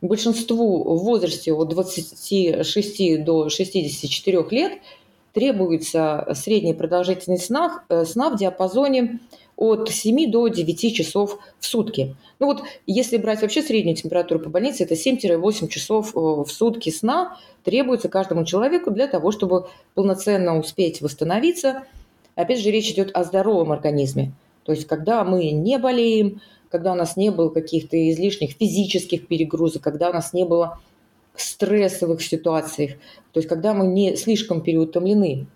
большинству 0.00 0.82
в 0.96 1.04
возрасте 1.04 1.52
от 1.52 1.68
26 1.68 3.24
до 3.24 3.48
64 3.48 4.46
лет– 4.50 4.72
требуется 5.32 6.26
средняя 6.34 6.74
продолжительность 6.74 7.46
сна, 7.46 7.84
э, 7.88 8.04
сна 8.04 8.30
в 8.30 8.36
диапазоне 8.36 9.20
от 9.56 9.90
7 9.90 10.30
до 10.30 10.48
9 10.48 10.94
часов 10.94 11.38
в 11.58 11.66
сутки. 11.66 12.16
Ну 12.38 12.46
вот, 12.46 12.62
если 12.86 13.18
брать 13.18 13.42
вообще 13.42 13.62
среднюю 13.62 13.94
температуру 13.94 14.40
по 14.40 14.48
больнице, 14.48 14.84
это 14.84 14.94
7-8 14.94 15.68
часов 15.68 16.16
э, 16.16 16.18
в 16.18 16.46
сутки 16.48 16.90
сна 16.90 17.36
требуется 17.62 18.08
каждому 18.08 18.44
человеку 18.44 18.90
для 18.90 19.06
того, 19.06 19.30
чтобы 19.32 19.68
полноценно 19.94 20.58
успеть 20.58 21.02
восстановиться. 21.02 21.84
Опять 22.36 22.60
же, 22.60 22.70
речь 22.70 22.90
идет 22.90 23.10
о 23.14 23.24
здоровом 23.24 23.72
организме. 23.72 24.32
То 24.64 24.72
есть, 24.72 24.86
когда 24.86 25.24
мы 25.24 25.50
не 25.50 25.78
болеем, 25.78 26.40
когда 26.70 26.92
у 26.92 26.94
нас 26.94 27.16
не 27.16 27.30
было 27.30 27.50
каких-то 27.50 27.96
излишних 28.10 28.52
физических 28.52 29.26
перегрузок, 29.26 29.82
когда 29.82 30.10
у 30.10 30.12
нас 30.12 30.32
не 30.32 30.44
было 30.44 30.78
стрессовых 31.34 32.22
ситуациях, 32.22 32.92
то 33.32 33.38
есть 33.38 33.48
когда 33.48 33.74
мы 33.74 33.86
не 33.86 34.16
слишком 34.16 34.60
переутомлены. 34.60 35.46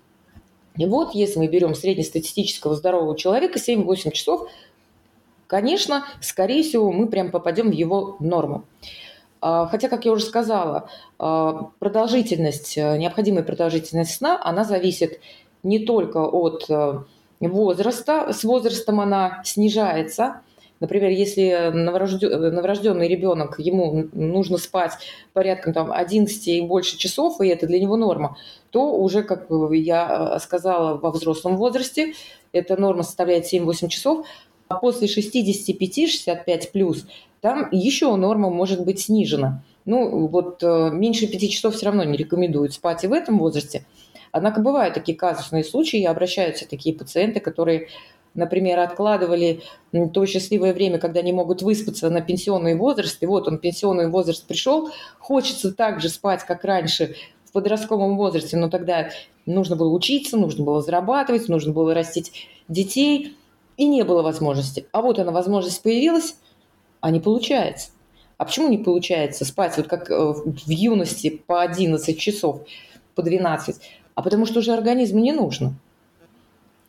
И 0.76 0.86
вот, 0.86 1.14
если 1.14 1.38
мы 1.38 1.46
берем 1.46 1.74
среднестатистического 1.74 2.74
здорового 2.74 3.16
человека 3.16 3.58
7-8 3.58 4.10
часов, 4.10 4.48
конечно, 5.46 6.04
скорее 6.20 6.62
всего, 6.62 6.90
мы 6.90 7.06
прям 7.06 7.30
попадем 7.30 7.70
в 7.70 7.74
его 7.74 8.16
норму. 8.18 8.64
А, 9.40 9.66
хотя, 9.66 9.88
как 9.88 10.04
я 10.04 10.12
уже 10.12 10.24
сказала, 10.24 10.88
а, 11.18 11.70
продолжительность, 11.78 12.76
э, 12.76 12.98
необходимая 12.98 13.44
продолжительность 13.44 14.14
сна, 14.16 14.40
она 14.42 14.64
зависит 14.64 15.20
не 15.62 15.78
только 15.80 16.18
от 16.18 16.64
э, 16.68 17.04
возраста, 17.40 18.32
с 18.32 18.42
возрастом 18.42 19.00
она 19.00 19.42
снижается– 19.44 20.40
Например, 20.80 21.10
если 21.10 21.70
новорожденный 21.72 23.08
ребенок, 23.08 23.58
ему 23.58 24.08
нужно 24.12 24.58
спать 24.58 24.92
порядком 25.32 25.72
там, 25.72 25.92
11 25.92 26.48
и 26.48 26.60
больше 26.60 26.98
часов, 26.98 27.40
и 27.40 27.48
это 27.48 27.66
для 27.66 27.80
него 27.80 27.96
норма, 27.96 28.36
то 28.70 28.94
уже, 28.94 29.22
как 29.22 29.46
я 29.70 30.38
сказала, 30.40 30.98
во 30.98 31.10
взрослом 31.10 31.56
возрасте 31.56 32.14
эта 32.52 32.76
норма 32.76 33.02
составляет 33.02 33.52
7-8 33.52 33.88
часов, 33.88 34.26
а 34.68 34.76
после 34.76 35.06
65-65 35.06 36.72
плюс 36.72 37.06
там 37.40 37.68
еще 37.70 38.14
норма 38.16 38.50
может 38.50 38.84
быть 38.84 39.00
снижена. 39.00 39.62
Ну, 39.84 40.26
вот 40.28 40.62
э, 40.62 40.90
меньше 40.92 41.26
5 41.26 41.50
часов 41.50 41.74
все 41.74 41.86
равно 41.86 42.02
не 42.04 42.16
рекомендуют 42.16 42.72
спать 42.72 43.04
и 43.04 43.06
в 43.06 43.12
этом 43.12 43.38
возрасте. 43.38 43.84
Однако 44.32 44.60
бывают 44.60 44.94
такие 44.94 45.16
казусные 45.16 45.62
случаи, 45.62 46.00
и 46.00 46.06
обращаются 46.06 46.68
такие 46.68 46.94
пациенты, 46.94 47.40
которые 47.40 47.88
например, 48.34 48.80
откладывали 48.80 49.62
то 50.12 50.26
счастливое 50.26 50.72
время, 50.72 50.98
когда 50.98 51.22
не 51.22 51.32
могут 51.32 51.62
выспаться 51.62 52.10
на 52.10 52.20
пенсионный 52.20 52.74
возраст, 52.74 53.22
и 53.22 53.26
вот 53.26 53.48
он, 53.48 53.58
пенсионный 53.58 54.08
возраст 54.08 54.46
пришел, 54.46 54.90
хочется 55.18 55.72
так 55.72 56.00
же 56.00 56.08
спать, 56.08 56.44
как 56.44 56.64
раньше, 56.64 57.14
в 57.44 57.52
подростковом 57.52 58.16
возрасте, 58.16 58.56
но 58.56 58.68
тогда 58.68 59.10
нужно 59.46 59.76
было 59.76 59.92
учиться, 59.92 60.36
нужно 60.36 60.64
было 60.64 60.82
зарабатывать, 60.82 61.48
нужно 61.48 61.72
было 61.72 61.94
растить 61.94 62.48
детей, 62.68 63.36
и 63.76 63.86
не 63.86 64.02
было 64.04 64.22
возможности. 64.22 64.86
А 64.92 65.02
вот 65.02 65.18
она 65.18 65.32
возможность 65.32 65.82
появилась, 65.82 66.36
а 67.00 67.10
не 67.10 67.20
получается. 67.20 67.90
А 68.36 68.44
почему 68.44 68.68
не 68.68 68.78
получается 68.78 69.44
спать 69.44 69.76
вот 69.76 69.86
как 69.86 70.10
э, 70.10 70.14
в 70.14 70.68
юности 70.68 71.30
по 71.30 71.62
11 71.62 72.18
часов, 72.18 72.62
по 73.14 73.22
12? 73.22 73.76
А 74.14 74.22
потому 74.22 74.46
что 74.46 74.60
уже 74.60 74.72
организму 74.72 75.20
не 75.20 75.32
нужно. 75.32 75.74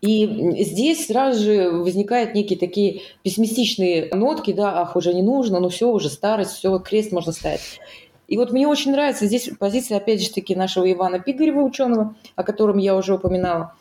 И 0.05 0.63
здесь 0.63 1.07
сразу 1.07 1.43
же 1.43 1.71
возникают 1.71 2.35
некие 2.35 2.59
такие 2.59 3.01
пессимистичные 3.23 4.13
нотки, 4.13 4.53
да, 4.53 4.81
ах, 4.81 4.95
уже 4.95 5.15
не 5.15 5.23
нужно, 5.23 5.59
ну 5.59 5.69
все, 5.69 5.89
уже 5.89 6.09
старость, 6.09 6.51
все, 6.51 6.77
крест 6.77 7.11
можно 7.11 7.31
ставить. 7.31 7.79
И 8.27 8.37
вот 8.37 8.51
мне 8.51 8.67
очень 8.67 8.91
нравится 8.91 9.25
здесь 9.25 9.49
позиция, 9.59 9.97
опять 9.97 10.21
же 10.21 10.31
таки, 10.31 10.55
нашего 10.55 10.91
Ивана 10.91 11.19
Пигарева, 11.19 11.61
ученого, 11.61 12.15
о 12.35 12.43
котором 12.43 12.77
я 12.77 12.95
уже 12.95 13.15
упоминала. 13.15 13.73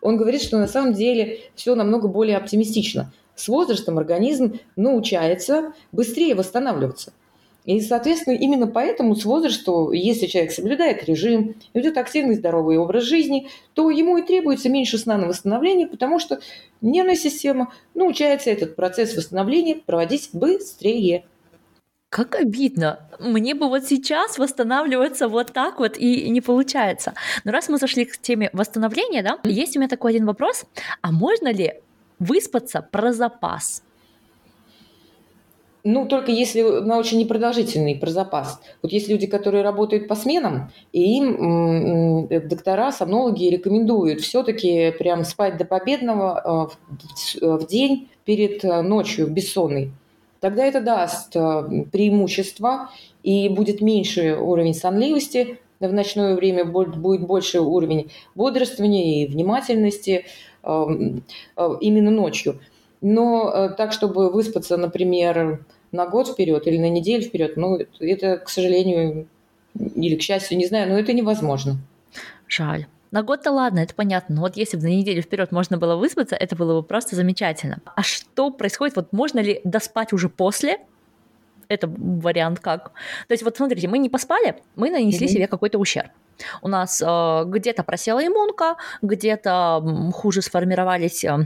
Он 0.00 0.16
говорит, 0.16 0.40
что 0.40 0.56
на 0.56 0.66
самом 0.66 0.94
деле 0.94 1.40
все 1.54 1.74
намного 1.74 2.08
более 2.08 2.38
оптимистично. 2.38 3.12
С 3.34 3.48
возрастом 3.48 3.98
организм 3.98 4.58
научается 4.76 5.74
быстрее 5.92 6.34
восстанавливаться– 6.34 7.12
и, 7.66 7.80
соответственно, 7.80 8.34
именно 8.34 8.68
поэтому 8.68 9.16
с 9.16 9.24
возрасту, 9.24 9.90
если 9.90 10.26
человек 10.26 10.52
соблюдает 10.52 11.04
режим, 11.04 11.56
ведет 11.74 11.98
активный 11.98 12.36
здоровый 12.36 12.78
образ 12.78 13.02
жизни, 13.02 13.48
то 13.74 13.90
ему 13.90 14.16
и 14.16 14.22
требуется 14.22 14.68
меньше 14.68 14.98
сна 14.98 15.18
на 15.18 15.26
восстановление, 15.26 15.88
потому 15.88 16.20
что 16.20 16.38
нервная 16.80 17.16
система 17.16 17.72
научается 17.94 18.50
этот 18.50 18.76
процесс 18.76 19.16
восстановления 19.16 19.74
проводить 19.74 20.30
быстрее. 20.32 21.24
Как 22.08 22.36
обидно. 22.36 23.00
Мне 23.18 23.56
бы 23.56 23.68
вот 23.68 23.84
сейчас 23.84 24.38
восстанавливаться 24.38 25.26
вот 25.26 25.52
так 25.52 25.80
вот 25.80 25.98
и 25.98 26.30
не 26.30 26.40
получается. 26.40 27.14
Но 27.42 27.50
раз 27.50 27.68
мы 27.68 27.78
зашли 27.78 28.04
к 28.04 28.16
теме 28.16 28.48
восстановления, 28.52 29.24
да, 29.24 29.40
есть 29.42 29.76
у 29.76 29.80
меня 29.80 29.88
такой 29.88 30.12
один 30.12 30.24
вопрос. 30.24 30.66
А 31.02 31.10
можно 31.10 31.52
ли 31.52 31.74
выспаться 32.20 32.80
про 32.80 33.12
запас? 33.12 33.82
Ну, 35.88 36.04
только 36.04 36.32
если 36.32 36.62
на 36.62 36.98
очень 36.98 37.20
непродолжительный 37.20 37.94
про 37.94 38.10
запас. 38.10 38.60
Вот 38.82 38.90
есть 38.90 39.08
люди, 39.08 39.28
которые 39.28 39.62
работают 39.62 40.08
по 40.08 40.16
сменам, 40.16 40.72
и 40.90 41.18
им 41.18 42.26
доктора, 42.26 42.90
сомнологи 42.90 43.44
рекомендуют 43.44 44.20
все-таки 44.20 44.90
прям 44.98 45.22
спать 45.22 45.58
до 45.58 45.64
победного 45.64 46.72
э, 47.40 47.46
в 47.46 47.68
день 47.68 48.08
перед 48.24 48.64
э, 48.64 48.82
ночью 48.82 49.28
бессонной. 49.28 49.92
Тогда 50.40 50.64
это 50.64 50.80
даст 50.80 51.36
э, 51.36 51.84
преимущество, 51.92 52.90
и 53.22 53.48
будет 53.48 53.80
меньше 53.80 54.36
уровень 54.36 54.74
сонливости, 54.74 55.60
в 55.78 55.92
ночное 55.92 56.34
время 56.34 56.64
будет 56.64 56.96
больше 56.96 57.60
уровень 57.60 58.10
бодрствования 58.34 59.22
и 59.22 59.26
внимательности 59.28 60.24
именно 60.64 62.10
ночью. 62.10 62.58
Но 63.02 63.68
так, 63.76 63.92
чтобы 63.92 64.30
выспаться, 64.30 64.78
например, 64.78 65.64
на 65.96 66.06
год 66.06 66.28
вперед 66.28 66.66
или 66.66 66.78
на 66.78 66.88
неделю 66.88 67.22
вперед, 67.22 67.56
ну, 67.56 67.78
это, 68.00 68.38
к 68.38 68.48
сожалению, 68.48 69.26
или 69.74 70.16
к 70.16 70.22
счастью, 70.22 70.58
не 70.58 70.66
знаю, 70.66 70.88
но 70.88 70.98
это 70.98 71.12
невозможно. 71.12 71.78
Жаль. 72.48 72.86
На 73.10 73.22
год-то 73.22 73.50
ладно, 73.50 73.80
это 73.80 73.94
понятно. 73.94 74.36
Но 74.36 74.40
вот 74.42 74.56
если 74.56 74.76
бы 74.76 74.82
на 74.82 74.88
неделю 74.88 75.22
вперед 75.22 75.52
можно 75.52 75.78
было 75.78 75.96
выспаться, 75.96 76.36
это 76.36 76.56
было 76.56 76.80
бы 76.80 76.86
просто 76.86 77.16
замечательно. 77.16 77.80
А 77.94 78.02
что 78.02 78.50
происходит? 78.50 78.96
Вот 78.96 79.12
можно 79.12 79.40
ли 79.40 79.60
доспать 79.64 80.12
уже 80.12 80.28
после? 80.28 80.78
Это 81.68 81.88
вариант 81.88 82.60
как? 82.60 82.92
То 83.26 83.32
есть 83.32 83.42
вот 83.42 83.56
смотрите, 83.56 83.88
мы 83.88 83.98
не 83.98 84.08
поспали, 84.08 84.56
мы 84.76 84.90
нанесли 84.90 85.26
mm-hmm. 85.26 85.30
себе 85.30 85.46
какой-то 85.46 85.78
ущерб. 85.78 86.10
У 86.62 86.68
нас 86.68 87.02
э, 87.04 87.44
где-то 87.46 87.82
просела 87.82 88.24
иммунка, 88.24 88.76
где-то 89.02 89.82
хуже 90.12 90.42
сформировались 90.42 91.24
э, 91.24 91.38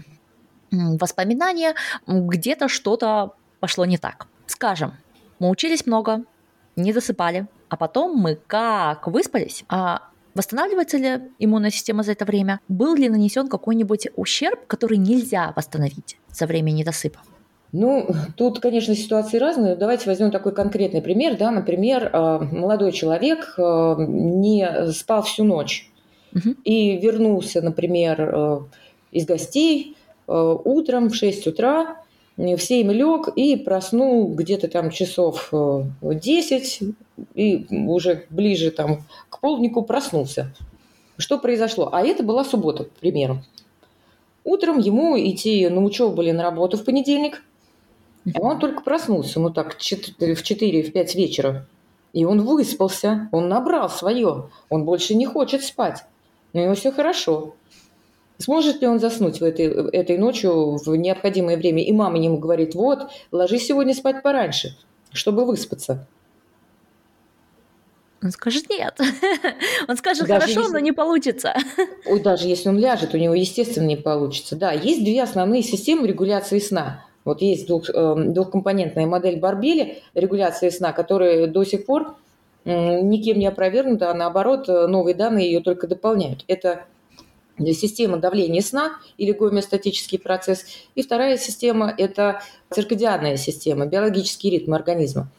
воспоминания, 0.72 1.74
где-то 2.06 2.68
что-то 2.68 3.34
пошло 3.60 3.84
не 3.84 3.98
так. 3.98 4.26
Скажем, 4.50 4.94
мы 5.38 5.48
учились 5.48 5.86
много, 5.86 6.24
не 6.74 6.92
засыпали, 6.92 7.46
а 7.68 7.76
потом 7.76 8.16
мы 8.16 8.34
как 8.34 9.06
выспались, 9.06 9.64
а 9.68 10.08
восстанавливается 10.34 10.96
ли 10.98 11.20
иммунная 11.38 11.70
система 11.70 12.02
за 12.02 12.12
это 12.12 12.24
время, 12.24 12.58
был 12.66 12.96
ли 12.96 13.08
нанесен 13.08 13.46
какой-нибудь 13.46 14.08
ущерб, 14.16 14.66
который 14.66 14.98
нельзя 14.98 15.52
восстановить 15.54 16.18
за 16.32 16.46
время 16.46 16.72
недосыпа? 16.72 17.20
Ну, 17.70 18.08
тут, 18.36 18.58
конечно, 18.58 18.96
ситуации 18.96 19.38
разные. 19.38 19.76
Давайте 19.76 20.06
возьмем 20.06 20.32
такой 20.32 20.52
конкретный 20.52 21.00
пример. 21.00 21.36
Да? 21.36 21.52
Например, 21.52 22.10
э, 22.12 22.38
молодой 22.50 22.90
человек 22.90 23.54
э, 23.56 23.94
не 24.08 24.90
спал 24.90 25.22
всю 25.22 25.44
ночь 25.44 25.88
угу. 26.34 26.56
и 26.64 26.96
вернулся, 26.98 27.62
например, 27.62 28.20
э, 28.20 28.60
из 29.12 29.26
гостей 29.26 29.96
утром 30.26 31.08
в 31.08 31.14
6 31.14 31.46
утра 31.46 32.00
в 32.56 32.58
7 32.58 32.90
лег 32.92 33.28
и 33.36 33.56
проснул 33.56 34.32
где-то 34.34 34.68
там 34.68 34.90
часов 34.90 35.52
10 36.02 36.82
и 37.34 37.66
уже 37.70 38.24
ближе 38.30 38.70
там 38.70 39.04
к 39.28 39.40
полднику 39.40 39.82
проснулся. 39.82 40.54
Что 41.18 41.38
произошло? 41.38 41.90
А 41.92 42.02
это 42.02 42.22
была 42.22 42.44
суббота, 42.44 42.84
к 42.84 42.92
примеру. 42.92 43.42
Утром 44.42 44.78
ему 44.78 45.18
идти 45.18 45.68
на 45.68 45.84
учебу 45.84 46.22
или 46.22 46.30
на 46.30 46.42
работу 46.42 46.78
в 46.78 46.84
понедельник, 46.84 47.42
а 48.34 48.40
он 48.40 48.58
только 48.58 48.82
проснулся, 48.82 49.38
ну 49.38 49.50
так, 49.50 49.76
в 49.76 49.80
4-5 49.80 51.14
вечера. 51.14 51.66
И 52.12 52.24
он 52.24 52.42
выспался, 52.42 53.28
он 53.32 53.48
набрал 53.48 53.90
свое, 53.90 54.48
он 54.70 54.84
больше 54.84 55.14
не 55.14 55.26
хочет 55.26 55.62
спать. 55.62 56.04
Но 56.52 56.60
у 56.60 56.64
него 56.64 56.74
все 56.74 56.90
хорошо. 56.90 57.54
Сможет 58.40 58.80
ли 58.80 58.88
он 58.88 58.98
заснуть 58.98 59.40
в 59.40 59.44
этой, 59.44 59.66
этой 59.66 60.16
ночью 60.16 60.76
в 60.76 60.96
необходимое 60.96 61.58
время? 61.58 61.84
И 61.84 61.92
мама 61.92 62.18
ему 62.18 62.38
говорит, 62.38 62.74
вот, 62.74 63.10
ложись 63.30 63.66
сегодня 63.66 63.94
спать 63.94 64.22
пораньше, 64.22 64.74
чтобы 65.12 65.44
выспаться. 65.44 66.06
Он 68.22 68.30
скажет 68.30 68.68
нет. 68.70 68.98
Он 69.88 69.96
скажет 69.96 70.26
даже 70.26 70.40
хорошо, 70.40 70.60
если... 70.60 70.72
но 70.72 70.78
не 70.78 70.92
получится. 70.92 71.54
Ой, 72.06 72.20
даже 72.20 72.48
если 72.48 72.68
он 72.68 72.78
ляжет, 72.78 73.14
у 73.14 73.16
него, 73.16 73.32
естественно, 73.32 73.86
не 73.86 73.96
получится. 73.96 74.56
Да, 74.56 74.72
есть 74.72 75.02
две 75.02 75.22
основные 75.22 75.62
системы 75.62 76.06
регуляции 76.06 76.58
сна. 76.58 77.06
Вот 77.24 77.40
есть 77.40 77.66
двух, 77.66 77.88
э, 77.88 78.14
двухкомпонентная 78.18 79.06
модель 79.06 79.38
Барбели 79.38 80.02
регуляции 80.12 80.68
сна, 80.68 80.92
которая 80.92 81.46
до 81.46 81.64
сих 81.64 81.86
пор 81.86 82.16
э, 82.66 83.00
никем 83.00 83.38
не 83.38 83.46
опровергнута, 83.46 84.10
а 84.10 84.14
наоборот, 84.14 84.68
э, 84.68 84.86
новые 84.86 85.14
данные 85.14 85.46
ее 85.46 85.60
только 85.60 85.86
дополняют. 85.86 86.44
Это 86.46 86.84
система 87.66 88.16
давления 88.16 88.62
сна 88.62 88.92
или 89.18 89.32
гомеостатический 89.32 90.18
процесс. 90.18 90.64
И 90.94 91.02
вторая 91.02 91.36
система– 91.36 91.94
это 91.98 92.42
циркадианная 92.70 93.36
система, 93.36 93.86
биологический 93.86 94.50
ритм 94.50 94.74
организма. 94.74 95.30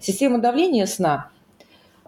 Система 0.00 0.38
давления 0.38 0.86
сна– 0.86 1.30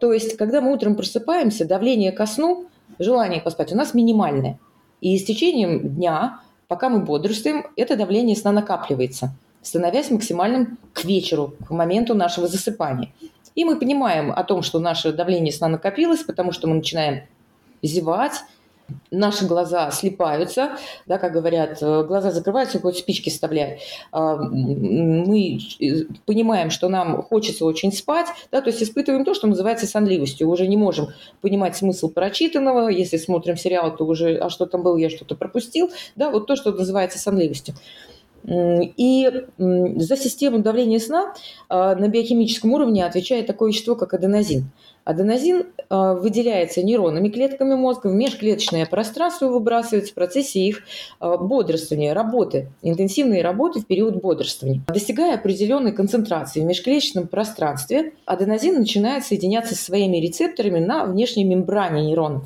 то 0.04 0.12
есть, 0.12 0.36
когда 0.36 0.60
мы 0.60 0.72
утром 0.72 0.96
просыпаемся, 0.96 1.64
давление 1.64 2.12
ко 2.12 2.26
сну, 2.26 2.66
желание 2.98 3.40
поспать 3.40 3.72
у 3.72 3.76
нас 3.76 3.94
минимальное. 3.94 4.58
И 5.00 5.16
с 5.18 5.24
течением 5.24 5.94
дня, 5.94 6.40
пока 6.68 6.88
мы 6.88 7.00
бодрствуем, 7.00 7.66
это 7.76 7.96
давление 7.96 8.36
сна 8.36 8.52
накапливается, 8.52 9.34
становясь 9.62 10.10
максимальным 10.10 10.78
к 10.92 11.04
вечеру, 11.04 11.54
к 11.66 11.70
моменту 11.70 12.14
нашего 12.14 12.48
засыпания. 12.48 13.12
И 13.54 13.64
мы 13.64 13.78
понимаем 13.78 14.32
о 14.32 14.42
том, 14.44 14.62
что 14.62 14.80
наше 14.80 15.12
давление 15.12 15.52
сна 15.52 15.68
накопилось, 15.68 16.24
потому 16.24 16.52
что 16.52 16.66
мы 16.66 16.74
начинаем 16.74 17.22
зевать, 17.82 18.42
наши 19.10 19.46
глаза 19.46 19.90
слипаются, 19.90 20.76
да, 21.06 21.18
как 21.18 21.32
говорят, 21.32 21.78
э, 21.80 22.04
глаза 22.04 22.30
закрываются, 22.30 22.80
хоть 22.80 22.98
спички 22.98 23.30
вставляют. 23.30 23.80
А, 24.12 24.36
мы 24.36 25.58
э, 25.80 26.04
понимаем, 26.26 26.70
что 26.70 26.88
нам 26.88 27.22
хочется 27.22 27.64
очень 27.64 27.92
спать, 27.92 28.26
да, 28.50 28.60
то 28.60 28.70
есть 28.70 28.82
испытываем 28.82 29.24
то, 29.24 29.34
что 29.34 29.46
называется 29.46 29.86
сонливостью. 29.86 30.48
Уже 30.48 30.66
не 30.66 30.76
можем 30.76 31.08
понимать 31.40 31.76
смысл 31.76 32.10
прочитанного. 32.10 32.88
Если 32.88 33.16
смотрим 33.16 33.56
сериал, 33.56 33.96
то 33.96 34.04
уже, 34.04 34.36
а 34.36 34.50
что 34.50 34.66
там 34.66 34.82
было, 34.82 34.96
я 34.96 35.10
что-то 35.10 35.34
пропустил. 35.34 35.90
Да, 36.16 36.30
вот 36.30 36.46
то, 36.46 36.56
что 36.56 36.72
называется 36.72 37.18
сонливостью. 37.18 37.74
И 38.46 39.30
за 39.56 40.16
систему 40.16 40.58
давления 40.58 40.98
сна 40.98 41.34
а, 41.70 41.94
на 41.94 42.08
биохимическом 42.08 42.72
уровне 42.74 43.04
отвечает 43.04 43.46
такое 43.46 43.70
вещество, 43.70 43.94
как 43.94 44.12
аденозин. 44.12 44.70
Аденозин 45.04 45.66
а, 45.88 46.14
выделяется 46.14 46.82
нейронами, 46.82 47.30
клетками 47.30 47.74
мозга, 47.74 48.08
в 48.08 48.12
межклеточное 48.12 48.84
пространство 48.84 49.48
выбрасывается 49.48 50.12
в 50.12 50.14
процессе 50.14 50.60
их 50.60 50.82
а, 51.20 51.38
бодрствования, 51.38 52.12
работы, 52.12 52.68
интенсивной 52.82 53.40
работы 53.40 53.80
в 53.80 53.86
период 53.86 54.16
бодрствования. 54.16 54.82
Достигая 54.88 55.36
определенной 55.36 55.92
концентрации 55.92 56.60
в 56.60 56.64
межклеточном 56.64 57.28
пространстве, 57.28 58.12
аденозин 58.26 58.78
начинает 58.78 59.24
соединяться 59.24 59.74
со 59.74 59.84
своими 59.84 60.18
рецепторами 60.18 60.80
на 60.80 61.06
внешней 61.06 61.44
мембране 61.44 62.02
нейронов. 62.02 62.44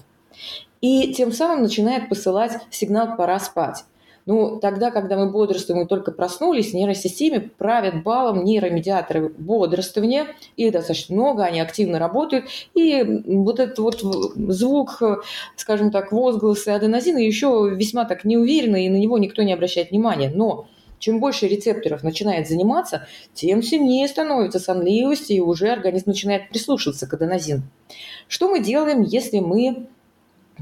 И 0.81 1.13
тем 1.13 1.33
самым 1.33 1.63
начинает 1.63 2.09
посылать 2.09 2.53
сигнал 2.71 3.17
«пора 3.17 3.41
спать». 3.41 3.85
Ну, 4.29 4.59
тогда, 4.61 4.91
когда 4.91 5.17
мы 5.17 5.31
бодрствуем 5.31 5.81
и 5.81 5.87
только 5.87 6.13
проснулись, 6.13 6.73
в 6.73 6.75
нейросистеме 6.75 7.41
правят 7.41 8.03
балом 8.03 8.45
нейромедиаторы 8.45 9.31
бодрствования. 9.31 10.27
Их 10.59 10.71
достаточно 10.71 11.17
много, 11.17 11.45
они 11.45 11.61
активно 11.61 11.99
работают. 11.99 12.45
И 12.75 13.03
вот 13.25 13.59
этот 13.59 13.79
вот 13.79 14.03
звук, 14.53 15.01
скажем 15.57 15.91
так, 15.91 16.13
возгласы 16.13 16.69
аденозина 16.69 17.17
еще 17.17 17.71
весьма 17.75 18.05
так 18.05 18.25
неуверенно, 18.25 18.77
и 18.77 18.91
на 18.91 18.97
него 18.97 19.17
никто 19.17 19.43
не 19.43 19.55
обращает 19.55 19.93
внимания. 19.93 20.29
Но 20.29 20.67
чем 20.99 21.21
больше 21.21 21.49
рецепторов 21.49 22.03
начинает 22.03 22.47
заниматься, 22.49 23.07
тем 23.33 23.63
сильнее 23.63 24.07
становится 24.09 24.59
сонливость, 24.59 25.31
и 25.31 25.41
уже 25.41 25.69
организм 25.71 26.11
начинает 26.11 26.51
прислушиваться 26.51 27.07
к 27.07 27.15
аденозину. 27.15 27.63
Что 28.29 28.51
мы 28.51 28.63
делаем, 28.63 29.01
если 29.01 29.39
мы 29.39 29.87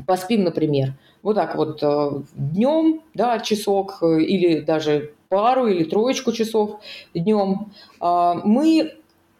поспим, 0.07 0.45
например? 0.45 0.93
Вот 1.23 1.35
так 1.35 1.57
вот 1.57 1.83
э, 1.83 2.11
днем, 2.35 3.03
да, 3.15 3.39
часок 3.41 3.99
э, 4.03 4.21
или 4.21 4.61
даже 4.61 5.13
пару 5.29 5.67
или 5.67 5.85
троечку 5.85 6.33
часов 6.33 6.81
днем, 7.15 7.73
а, 8.01 8.35
мы 8.45 8.95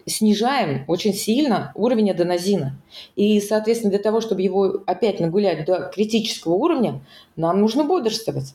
снижаем 0.05 0.85
очень 0.89 1.15
сильно 1.15 1.73
уровень 1.75 2.11
аденозина. 2.11 2.77
И, 3.15 3.41
соответственно, 3.41 3.91
для 3.91 4.01
того, 4.01 4.21
чтобы 4.21 4.43
его 4.43 4.83
опять 4.87 5.21
нагулять 5.21 5.65
до 5.65 5.91
критического 5.95 6.55
уровня, 6.55 7.05
нам 7.37 7.61
нужно 7.61 7.85
бодрствовать. 7.85 8.55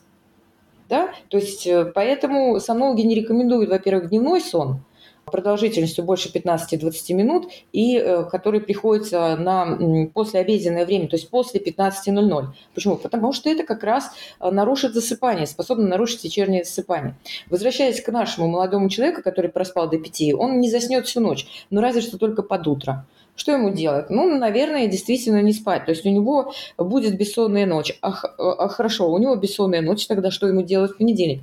Да? 0.88 1.10
То 1.28 1.38
есть 1.38 1.66
э, 1.66 1.86
поэтому 1.94 2.60
сомнологи 2.60 3.02
не 3.02 3.14
рекомендуют, 3.14 3.70
во-первых, 3.70 4.10
дневной 4.10 4.40
сон– 4.40 4.82
продолжительностью 5.24 6.04
больше 6.04 6.30
15-20 6.30 7.14
минут 7.14 7.48
и 7.72 7.96
э, 7.96 8.24
который 8.24 8.60
приходится 8.60 9.36
на 9.36 10.08
послеобеденное 10.12 10.84
время, 10.84 11.08
то 11.08 11.16
есть 11.16 11.30
после 11.30 11.60
15.00. 11.60 12.46
Почему? 12.74 12.96
Потому 12.96 13.32
что 13.32 13.48
это 13.48 13.64
как 13.64 13.84
раз 13.84 14.10
э, 14.40 14.50
нарушит 14.50 14.94
засыпание, 14.94 15.46
способно 15.46 15.86
нарушить 15.86 16.24
вечернее 16.24 16.64
засыпание. 16.64 17.14
Возвращаясь 17.48 18.00
к 18.00 18.08
нашему 18.10 18.48
молодому 18.48 18.88
человеку, 18.88 19.22
который 19.22 19.50
проспал 19.50 19.88
до 19.88 19.98
5, 19.98 20.34
он 20.34 20.60
не 20.60 20.70
заснет 20.70 21.06
всю 21.06 21.20
ночь, 21.20 21.46
но 21.70 21.80
разве 21.80 22.00
что 22.00 22.18
только 22.18 22.42
под 22.42 22.66
утро. 22.66 23.06
Что 23.34 23.52
ему 23.52 23.70
делать? 23.70 24.10
Ну, 24.10 24.38
наверное, 24.38 24.86
действительно 24.86 25.40
не 25.40 25.52
спать. 25.52 25.86
То 25.86 25.92
есть 25.92 26.04
у 26.04 26.10
него 26.10 26.52
будет 26.76 27.16
бессонная 27.16 27.64
ночь. 27.64 27.96
А, 28.02 28.10
а 28.10 28.68
хорошо, 28.68 29.10
у 29.10 29.18
него 29.18 29.34
бессонная 29.36 29.80
ночь, 29.80 30.06
тогда 30.06 30.30
что 30.30 30.46
ему 30.46 30.62
делать 30.62 30.92
в 30.92 30.98
понедельник? 30.98 31.42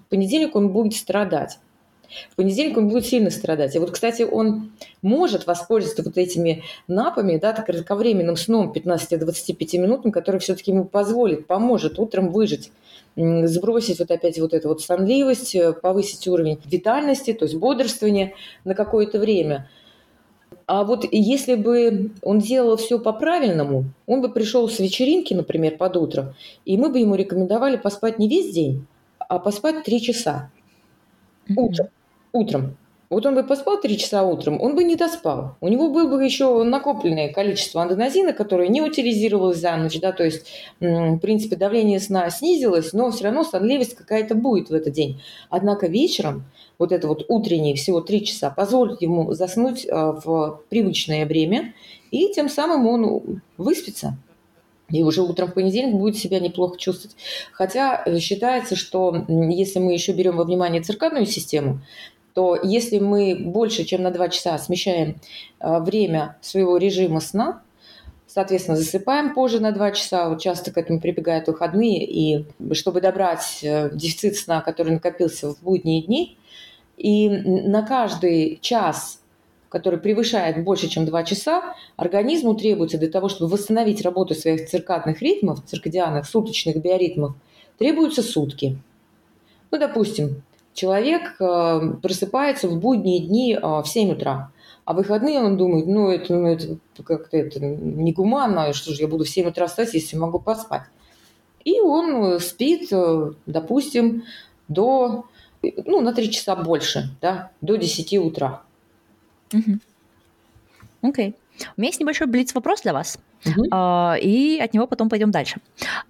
В 0.00 0.08
понедельник 0.08 0.56
он 0.56 0.70
будет 0.70 0.94
страдать. 0.94 1.58
В 2.30 2.36
понедельник 2.36 2.76
он 2.76 2.88
будет 2.88 3.06
сильно 3.06 3.30
страдать. 3.30 3.74
И 3.74 3.78
вот, 3.78 3.90
кстати, 3.90 4.22
он 4.22 4.72
может 5.02 5.46
воспользоваться 5.46 6.02
вот 6.02 6.16
этими 6.18 6.62
напами, 6.88 7.36
да, 7.38 7.52
кратковременным 7.52 8.36
сном 8.36 8.72
15-25 8.74 9.78
минутным, 9.78 10.12
который 10.12 10.40
все-таки 10.40 10.70
ему 10.70 10.84
позволит, 10.84 11.46
поможет 11.46 11.98
утром 11.98 12.30
выжить 12.30 12.70
сбросить 13.16 13.98
вот 13.98 14.10
опять 14.10 14.38
вот 14.38 14.52
эту 14.52 14.68
вот 14.68 14.82
сонливость, 14.82 15.54
э, 15.54 15.72
повысить 15.72 16.28
уровень 16.28 16.60
витальности, 16.66 17.32
то 17.32 17.46
есть 17.46 17.56
бодрствования 17.56 18.34
на 18.64 18.74
какое-то 18.74 19.18
время. 19.18 19.68
А 20.66 20.84
вот 20.84 21.06
если 21.10 21.54
бы 21.54 22.10
он 22.22 22.40
делал 22.40 22.76
все 22.76 22.98
по-правильному, 22.98 23.84
он 24.06 24.20
бы 24.20 24.28
пришел 24.30 24.68
с 24.68 24.80
вечеринки, 24.80 25.32
например, 25.32 25.76
под 25.76 25.96
утро, 25.96 26.34
и 26.64 26.76
мы 26.76 26.88
бы 26.88 26.98
ему 26.98 27.14
рекомендовали 27.14 27.76
поспать 27.76 28.18
не 28.18 28.28
весь 28.28 28.52
день, 28.52 28.84
а 29.18 29.38
поспать 29.38 29.84
три 29.84 30.00
часа 30.00 30.50
утром 31.56 31.88
утром. 32.36 32.76
Вот 33.08 33.24
он 33.24 33.36
бы 33.36 33.44
поспал 33.44 33.80
три 33.80 33.98
часа 33.98 34.24
утром, 34.24 34.60
он 34.60 34.74
бы 34.74 34.82
не 34.82 34.96
доспал. 34.96 35.56
У 35.60 35.68
него 35.68 35.90
было 35.90 36.08
бы 36.08 36.24
еще 36.24 36.64
накопленное 36.64 37.32
количество 37.32 37.82
андоназина, 37.82 38.32
которое 38.32 38.66
не 38.66 38.82
утилизировалось 38.82 39.58
за 39.58 39.76
ночь, 39.76 40.00
да, 40.00 40.10
то 40.10 40.24
есть, 40.24 40.46
в 40.80 41.18
принципе, 41.18 41.54
давление 41.54 42.00
сна 42.00 42.28
снизилось, 42.30 42.92
но 42.92 43.12
все 43.12 43.24
равно 43.24 43.44
сонливость 43.44 43.94
какая-то 43.94 44.34
будет 44.34 44.70
в 44.70 44.74
этот 44.74 44.92
день. 44.92 45.20
Однако 45.50 45.86
вечером 45.86 46.46
вот 46.78 46.90
это 46.90 47.06
вот 47.06 47.24
утреннее 47.28 47.76
всего 47.76 48.00
три 48.00 48.24
часа 48.24 48.50
позволит 48.50 49.00
ему 49.02 49.32
заснуть 49.34 49.86
а, 49.88 50.12
в 50.12 50.62
привычное 50.68 51.26
время, 51.26 51.74
и 52.10 52.32
тем 52.32 52.48
самым 52.48 52.88
он 52.88 53.40
выспится. 53.56 54.18
И 54.88 55.02
уже 55.02 55.22
утром 55.22 55.48
в 55.48 55.54
понедельник 55.54 55.96
будет 55.96 56.16
себя 56.16 56.38
неплохо 56.38 56.78
чувствовать. 56.78 57.16
Хотя 57.52 58.04
считается, 58.20 58.76
что 58.76 59.24
если 59.28 59.80
мы 59.80 59.92
еще 59.92 60.12
берем 60.12 60.36
во 60.36 60.44
внимание 60.44 60.80
циркадную 60.80 61.26
систему, 61.26 61.80
то 62.36 62.54
если 62.62 62.98
мы 62.98 63.34
больше, 63.34 63.84
чем 63.84 64.02
на 64.02 64.10
2 64.10 64.28
часа 64.28 64.58
смещаем 64.58 65.16
э, 65.58 65.80
время 65.80 66.36
своего 66.42 66.76
режима 66.76 67.20
сна, 67.20 67.62
соответственно, 68.26 68.76
засыпаем 68.76 69.32
позже 69.32 69.58
на 69.58 69.72
2 69.72 69.92
часа, 69.92 70.28
вот 70.28 70.42
часто 70.42 70.70
к 70.70 70.76
этому 70.76 71.00
прибегают 71.00 71.46
выходные, 71.46 72.04
и 72.04 72.44
чтобы 72.72 73.00
добрать 73.00 73.60
э, 73.62 73.88
дефицит 73.90 74.36
сна, 74.36 74.60
который 74.60 74.92
накопился 74.92 75.54
в 75.54 75.62
будние 75.62 76.02
дни, 76.02 76.36
и 76.98 77.30
на 77.30 77.80
каждый 77.80 78.58
час 78.60 79.22
который 79.68 79.98
превышает 79.98 80.62
больше, 80.62 80.88
чем 80.88 81.06
2 81.06 81.24
часа, 81.24 81.74
организму 81.96 82.54
требуется 82.54 82.98
для 82.98 83.08
того, 83.08 83.28
чтобы 83.28 83.50
восстановить 83.50 84.02
работу 84.02 84.34
своих 84.34 84.68
циркадных 84.68 85.20
ритмов, 85.22 85.64
циркадианных, 85.66 86.26
суточных 86.26 86.76
биоритмов, 86.76 87.34
требуются 87.78 88.22
сутки. 88.22 88.78
Ну, 89.70 89.78
допустим, 89.78 90.42
человек 90.76 91.34
э, 91.40 91.80
просыпается 92.02 92.68
в 92.68 92.78
будние 92.78 93.20
дни 93.20 93.54
э, 93.54 93.60
в 93.60 93.84
7 93.86 94.12
утра, 94.12 94.52
а 94.84 94.92
выходные 94.92 95.40
он 95.40 95.56
думает, 95.56 95.86
ну, 95.86 96.10
это, 96.10 96.32
ну, 96.34 96.46
это 96.46 96.78
как-то 97.02 97.36
это 97.36 97.58
негуманно, 97.60 98.72
что 98.72 98.92
же 98.92 99.02
я 99.02 99.08
буду 99.08 99.24
в 99.24 99.28
7 99.28 99.48
утра 99.48 99.66
встать, 99.66 99.94
если 99.94 100.16
могу 100.16 100.38
поспать. 100.38 100.82
И 101.64 101.80
он 101.80 102.38
спит, 102.38 102.92
допустим, 103.46 104.22
до, 104.68 105.24
ну, 105.62 106.00
на 106.00 106.12
3 106.12 106.30
часа 106.30 106.54
больше, 106.54 107.10
да, 107.20 107.50
до 107.60 107.76
10 107.76 108.18
утра. 108.18 108.62
Окей. 111.02 111.30
Okay. 111.30 111.34
У 111.76 111.80
меня 111.80 111.88
есть 111.88 112.00
небольшой 112.00 112.26
блиц-вопрос 112.26 112.82
для 112.82 112.92
вас, 112.92 113.18
угу. 113.46 113.64
и 114.20 114.58
от 114.62 114.74
него 114.74 114.86
потом 114.86 115.08
пойдем 115.08 115.30
дальше. 115.30 115.56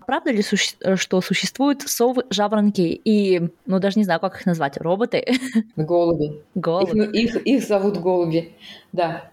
Правда 0.07 0.31
ли, 0.31 0.43
что 0.43 1.21
существуют 1.21 1.83
совы, 1.83 2.25
жаворонки 2.31 2.83
и, 2.83 3.49
ну, 3.67 3.79
даже 3.79 3.99
не 3.99 4.05
знаю, 4.05 4.21
как 4.21 4.37
их 4.37 4.47
назвать, 4.47 4.77
роботы? 4.79 5.25
Голуби. 5.77 6.41
Голуби. 6.55 7.05
Их, 7.19 7.37
их, 7.37 7.43
их 7.43 7.67
зовут 7.67 7.99
голуби, 7.99 8.53
да. 8.93 9.31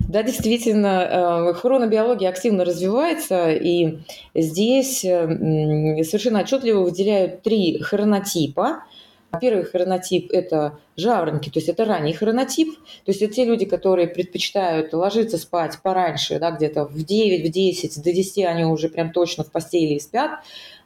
Да, 0.00 0.24
действительно, 0.24 1.50
э, 1.50 1.54
хронобиология 1.54 2.28
активно 2.28 2.64
развивается, 2.64 3.52
и 3.52 3.98
здесь 4.34 5.00
совершенно 5.00 6.40
отчетливо 6.40 6.80
выделяют 6.80 7.42
три 7.42 7.78
хронотипа– 7.80 8.84
Первый 9.40 9.64
хронотип– 9.64 10.30
это 10.32 10.78
жаворонки, 10.96 11.50
то 11.50 11.58
есть 11.58 11.68
это 11.68 11.84
ранний 11.84 12.12
хронотип. 12.12 12.74
То 13.04 13.12
есть 13.12 13.22
это 13.22 13.34
те 13.34 13.44
люди, 13.44 13.64
которые 13.64 14.08
предпочитают 14.08 14.92
ложиться 14.92 15.38
спать 15.38 15.78
пораньше, 15.82 16.38
да, 16.38 16.50
где-то 16.50 16.84
в 16.84 17.04
9, 17.04 17.46
в 17.46 17.50
10, 17.50 18.02
до 18.02 18.12
10 18.12 18.44
они 18.44 18.64
уже 18.64 18.88
прям 18.88 19.12
точно 19.12 19.44
в 19.44 19.52
постели 19.52 19.94
и 19.94 20.00
спят. 20.00 20.40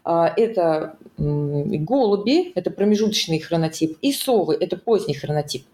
А, 0.04 0.32
это 0.36 0.96
голуби, 1.16 2.52
это 2.54 2.70
промежуточный 2.70 3.38
хронотип, 3.38 3.96
и 4.02 4.12
совы– 4.12 4.56
это 4.60 4.76
поздний 4.76 5.14
хронотип. 5.14 5.64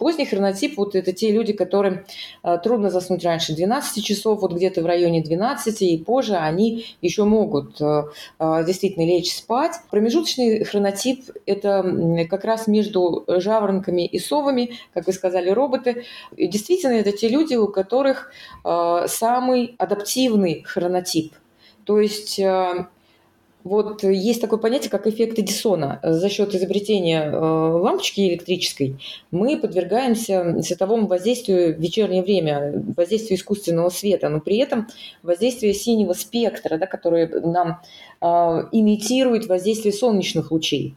Поздний 0.00 0.24
хронотип– 0.24 0.76
вот 0.78 0.94
это 0.94 1.12
те 1.12 1.30
люди, 1.30 1.52
которым 1.52 2.06
э, 2.42 2.58
трудно 2.64 2.88
заснуть 2.88 3.22
раньше 3.22 3.54
12 3.54 4.02
часов, 4.02 4.40
вот 4.40 4.54
где-то 4.54 4.80
в 4.80 4.86
районе 4.86 5.22
12 5.22 5.82
и 5.82 5.98
позже 5.98 6.36
они 6.36 6.86
еще 7.02 7.24
могут 7.24 7.78
э, 7.82 8.04
э, 8.38 8.64
действительно 8.66 9.04
лечь 9.04 9.36
спать. 9.36 9.72
Промежуточный 9.90 10.64
хронотип– 10.64 11.24
это 11.44 12.26
как 12.30 12.44
раз 12.44 12.66
между 12.66 13.24
жаворонками 13.28 14.06
и 14.06 14.18
совами, 14.18 14.78
как 14.94 15.06
вы 15.06 15.12
сказали, 15.12 15.50
роботы. 15.50 16.06
Действительно, 16.34 16.94
это 16.94 17.12
те 17.12 17.28
люди, 17.28 17.56
у 17.56 17.68
которых 17.68 18.32
самый 18.64 19.74
адаптивный 19.76 20.62
хронотип. 20.62 21.34
То 21.84 22.00
есть 22.00 22.40
вот 23.62 24.02
есть 24.04 24.40
такое 24.40 24.58
понятие, 24.58 24.90
как 24.90 25.06
эффект 25.06 25.38
Эдисона. 25.38 26.00
За 26.02 26.28
счет 26.30 26.54
изобретения 26.54 27.24
э, 27.24 27.36
лампочки 27.36 28.20
электрической 28.20 28.96
мы 29.30 29.58
подвергаемся 29.58 30.62
световому 30.62 31.06
воздействию 31.06 31.76
в 31.76 31.78
вечернее 31.78 32.22
время, 32.22 32.82
воздействию 32.96 33.38
искусственного 33.38 33.90
света, 33.90 34.28
но 34.30 34.40
при 34.40 34.56
этом 34.56 34.88
воздействие 35.22 35.74
синего 35.74 36.14
спектра, 36.14 36.78
да, 36.78 36.86
который 36.86 37.28
нам 37.28 37.80
э, 38.20 38.26
имитирует 38.72 39.46
воздействие 39.46 39.92
солнечных 39.92 40.50
лучей 40.50 40.94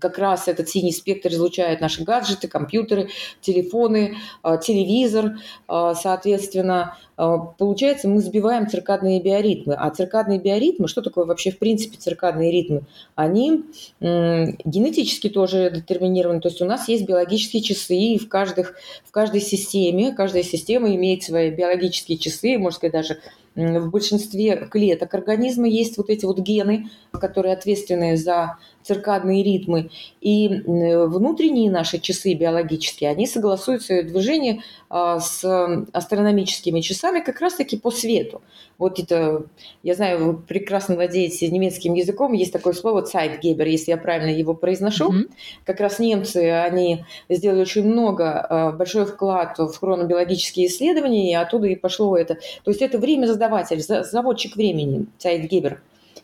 как 0.00 0.18
раз 0.18 0.48
этот 0.48 0.68
синий 0.68 0.92
спектр 0.92 1.28
излучает 1.30 1.80
наши 1.80 2.04
гаджеты, 2.04 2.48
компьютеры, 2.48 3.08
телефоны, 3.40 4.16
а, 4.42 4.56
телевизор, 4.56 5.38
а, 5.66 5.94
соответственно, 5.94 6.96
а, 7.16 7.38
получается, 7.38 8.08
мы 8.08 8.20
сбиваем 8.20 8.68
циркадные 8.68 9.20
биоритмы. 9.20 9.74
А 9.74 9.90
циркадные 9.90 10.38
биоритмы, 10.38 10.88
что 10.88 11.02
такое 11.02 11.24
вообще 11.24 11.50
в 11.50 11.58
принципе 11.58 11.96
циркадные 11.96 12.50
ритмы? 12.52 12.82
Они 13.14 13.64
генетически 14.00 15.28
тоже 15.28 15.70
детерминированы. 15.74 16.40
То 16.40 16.48
есть 16.48 16.62
у 16.62 16.64
нас 16.64 16.88
есть 16.88 17.06
биологические 17.06 17.62
часы, 17.62 17.96
и 17.96 18.18
в, 18.18 18.28
каждых, 18.28 18.74
в 19.04 19.10
каждой 19.10 19.40
системе, 19.40 20.12
каждая 20.12 20.42
система 20.42 20.94
имеет 20.94 21.22
свои 21.22 21.50
биологические 21.50 22.18
часы, 22.18 22.58
можно 22.58 22.76
сказать, 22.76 22.92
даже 22.92 23.20
в 23.58 23.90
большинстве 23.90 24.68
клеток 24.70 25.12
организма 25.14 25.66
есть 25.66 25.98
вот 25.98 26.10
эти 26.10 26.24
вот 26.24 26.38
гены, 26.38 26.88
которые 27.12 27.54
ответственны 27.54 28.16
за 28.16 28.58
циркадные 28.82 29.42
ритмы. 29.42 29.90
И 30.20 30.48
внутренние 30.48 31.70
наши 31.70 31.98
часы 31.98 32.34
биологические, 32.34 33.10
они 33.10 33.26
согласуют 33.26 33.82
свое 33.82 34.02
движение 34.02 34.62
а, 34.88 35.20
с 35.20 35.44
астрономическими 35.92 36.80
часами 36.80 37.20
как 37.20 37.40
раз-таки 37.40 37.76
по 37.76 37.90
свету. 37.90 38.40
Вот 38.78 38.98
это, 38.98 39.44
я 39.82 39.94
знаю, 39.94 40.24
вы 40.24 40.36
прекрасно 40.36 40.94
владеете 40.94 41.48
немецким 41.48 41.94
языком, 41.94 42.32
есть 42.32 42.52
такое 42.52 42.72
слово 42.72 43.02
Zeitgeber, 43.04 43.68
если 43.68 43.90
я 43.90 43.96
правильно 43.98 44.30
его 44.30 44.54
произношу. 44.54 45.12
Mm-hmm. 45.12 45.30
Как 45.66 45.80
раз 45.80 45.98
немцы, 45.98 46.50
они 46.50 47.04
сделали 47.28 47.62
очень 47.62 47.84
много, 47.84 48.40
а, 48.40 48.72
большой 48.72 49.04
вклад 49.04 49.58
в 49.58 49.76
хронобиологические 49.76 50.68
исследования, 50.68 51.32
и 51.32 51.34
оттуда 51.34 51.66
и 51.66 51.74
пошло 51.74 52.16
это. 52.16 52.36
То 52.64 52.70
есть 52.70 52.80
это 52.80 52.98
время 52.98 53.26
задаватель, 53.48 53.80
заводчик 53.80 54.56
времени, 54.56 55.06
Zeitgeber. 55.18 55.78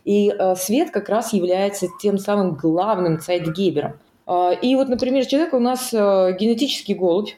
И 0.04 0.30
э, 0.30 0.54
свет 0.56 0.90
как 0.90 1.08
раз 1.08 1.32
является 1.32 1.88
тем 2.00 2.18
самым 2.18 2.54
главным 2.54 3.18
цайтгебером. 3.18 3.98
Э, 4.26 4.50
и 4.60 4.74
вот, 4.76 4.88
например, 4.88 5.24
человек 5.26 5.54
у 5.54 5.58
нас 5.58 5.92
э, 5.92 6.36
генетический 6.38 6.94
голубь, 6.94 7.30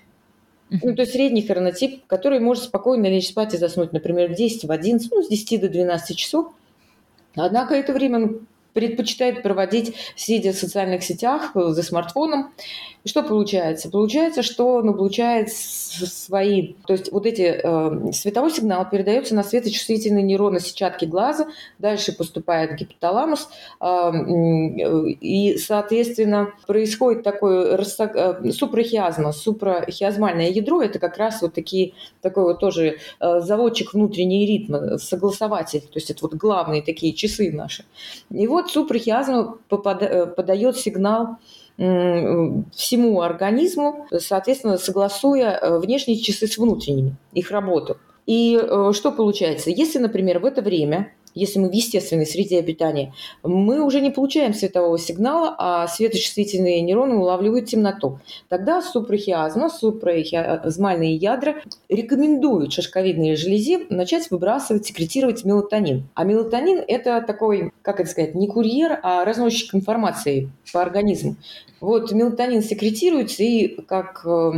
ну, 0.68 0.96
то 0.96 1.02
есть 1.02 1.12
средний 1.12 1.46
хронотип, 1.46 2.06
который 2.08 2.40
может 2.40 2.64
спокойно 2.64 3.06
лечь 3.06 3.28
спать 3.28 3.54
и 3.54 3.56
заснуть, 3.56 3.92
например, 3.92 4.32
в 4.32 4.34
10, 4.34 4.64
в 4.64 4.72
11, 4.72 5.12
ну, 5.12 5.22
с 5.22 5.28
10 5.28 5.60
до 5.60 5.68
12 5.68 6.16
часов. 6.16 6.52
Однако 7.36 7.74
это 7.74 7.92
время 7.92 8.30
предпочитает 8.76 9.42
проводить, 9.42 9.94
сидя 10.16 10.52
в 10.52 10.56
социальных 10.56 11.02
сетях, 11.02 11.52
за 11.54 11.82
смартфоном. 11.82 12.52
И 13.06 13.08
что 13.08 13.22
получается? 13.22 13.88
Получается, 13.88 14.42
что 14.42 14.74
он 14.74 14.88
облучает 14.88 15.50
свои, 15.50 16.74
то 16.88 16.92
есть 16.92 17.12
вот 17.12 17.24
эти 17.24 17.60
э, 17.62 18.12
световой 18.12 18.50
сигнал 18.50 18.90
передается 18.90 19.36
на 19.36 19.44
светочувствительные 19.44 20.24
нейроны 20.24 20.58
сетчатки 20.58 21.04
глаза, 21.04 21.46
дальше 21.78 22.12
поступает 22.12 22.74
гипоталамус, 22.74 23.48
э, 23.80 24.12
и, 25.20 25.56
соответственно, 25.56 26.52
происходит 26.66 27.22
такой 27.22 27.76
э, 27.76 28.50
супрахиазма, 28.50 29.30
супрахиазмальное 29.30 30.50
ядро, 30.50 30.82
это 30.82 30.98
как 30.98 31.16
раз 31.16 31.42
вот 31.42 31.54
такие, 31.54 31.92
такой 32.20 32.42
вот 32.42 32.58
тоже 32.58 32.98
э, 33.20 33.40
заводчик 33.40 33.94
внутренней 33.94 34.46
ритма, 34.46 34.98
согласователь, 34.98 35.82
то 35.82 35.94
есть 35.94 36.10
это 36.10 36.18
вот 36.22 36.34
главные 36.34 36.82
такие 36.82 37.12
часы 37.12 37.52
наши. 37.52 37.84
И 38.30 38.48
вот 38.48 38.65
супрахиазма 38.70 39.58
э, 39.70 40.26
подает 40.26 40.76
сигнал 40.76 41.38
всему 41.78 43.20
организму, 43.20 44.06
соответственно, 44.10 44.78
согласуя 44.78 45.58
э, 45.60 45.78
внешние 45.78 46.18
часы 46.18 46.46
с 46.46 46.56
внутренними, 46.56 47.16
их 47.34 47.50
работу. 47.50 47.98
И 48.24 48.58
э, 48.58 48.92
что 48.94 49.12
получается? 49.12 49.70
Если, 49.70 49.98
например, 49.98 50.38
в 50.38 50.46
это 50.46 50.62
время 50.62 51.12
если 51.36 51.58
мы 51.58 51.68
в 51.68 51.72
естественной 51.72 52.26
среде 52.26 52.58
обитания, 52.58 53.12
мы 53.42 53.82
уже 53.82 54.00
не 54.00 54.10
получаем 54.10 54.54
светового 54.54 54.98
сигнала, 54.98 55.54
а 55.58 55.86
светочувствительные 55.86 56.80
нейроны 56.80 57.16
улавливают 57.16 57.66
темноту. 57.66 58.18
Тогда 58.48 58.82
супрахиазма, 58.82 59.68
супрахиазмальные 59.68 61.14
ядра 61.14 61.56
рекомендуют 61.88 62.72
шишковидной 62.72 63.36
железе 63.36 63.86
начать 63.90 64.30
выбрасывать, 64.30 64.86
секретировать 64.86 65.44
мелатонин. 65.44 66.08
А 66.14 66.24
мелатонин– 66.24 66.82
это 66.88 67.20
такой, 67.20 67.72
как 67.82 68.00
это 68.00 68.10
сказать, 68.10 68.34
не 68.34 68.48
курьер, 68.48 68.98
а 69.02 69.24
разносчик 69.24 69.74
информации 69.74 70.50
по 70.72 70.80
организму. 70.80 71.36
Вот 71.80 72.10
мелатонин 72.12 72.62
секретируется 72.62 73.42
и 73.42 73.80
как 73.82 74.24
э, 74.24 74.52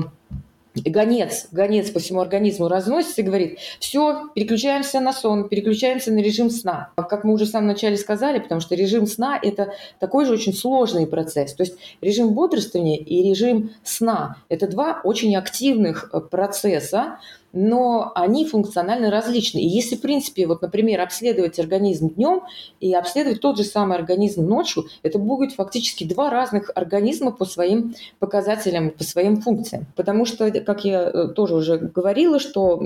гонец, 0.85 1.49
гонец 1.53 1.91
по 1.91 2.01
всему 2.01 2.21
организму 2.21 2.69
разносится 2.69 3.23
и 3.23 3.25
говорит, 3.25 3.59
все, 3.81 4.29
переключаемся 4.35 5.01
на 5.01 5.13
сон, 5.13 5.49
переключаемся 5.49 6.13
на 6.13 6.19
режим 6.19 6.51
сна. 6.51 6.91
Как 6.97 7.25
мы 7.25 7.35
уже 7.35 7.45
в 7.45 7.49
самом 7.49 7.69
начале 7.69 7.97
сказали, 7.97 8.39
потому 8.39 8.61
что 8.61 8.75
режим 8.75 9.07
сна– 9.07 9.39
это 9.43 9.73
такой 9.99 10.25
же 10.25 10.35
очень 10.35 10.55
сложный 10.55 11.07
процесс. 11.07 11.55
То 11.55 11.63
есть 11.63 11.77
режим 12.01 12.35
бодрствования 12.35 12.99
и 12.99 13.29
режим 13.29 13.71
сна– 13.83 14.37
это 14.49 14.67
два 14.67 15.01
очень 15.05 15.37
активных 15.37 16.11
э, 16.13 16.21
процесса, 16.21 17.19
но 17.53 18.13
они 18.15 18.47
функционально 18.47 19.11
различны. 19.11 19.59
И 19.59 19.67
если, 19.67 19.97
в 19.97 20.01
принципе, 20.01 20.47
вот, 20.47 20.63
например, 20.63 21.01
обследовать 21.01 21.59
организм 21.59 22.11
днем 22.11 22.43
и 22.81 22.95
обследовать 22.95 23.41
тот 23.41 23.57
же 23.57 23.65
самый 23.65 23.97
организм 23.97 24.47
ночью, 24.47 24.85
это 25.03 25.19
будет 25.19 25.53
фактически 25.53 26.05
два 26.05 26.31
разных 26.31 26.71
организма 26.75 27.33
по 27.33 27.45
своим 27.45 27.95
показателям, 28.19 28.91
по 28.91 29.05
своим 29.05 29.41
функциям. 29.41 29.87
Потому 29.97 30.25
что, 30.25 30.51
как 30.61 30.85
я 30.85 31.03
э, 31.03 31.29
тоже 31.29 31.55
уже 31.55 31.79
говорила, 31.79 32.39
что 32.39 32.79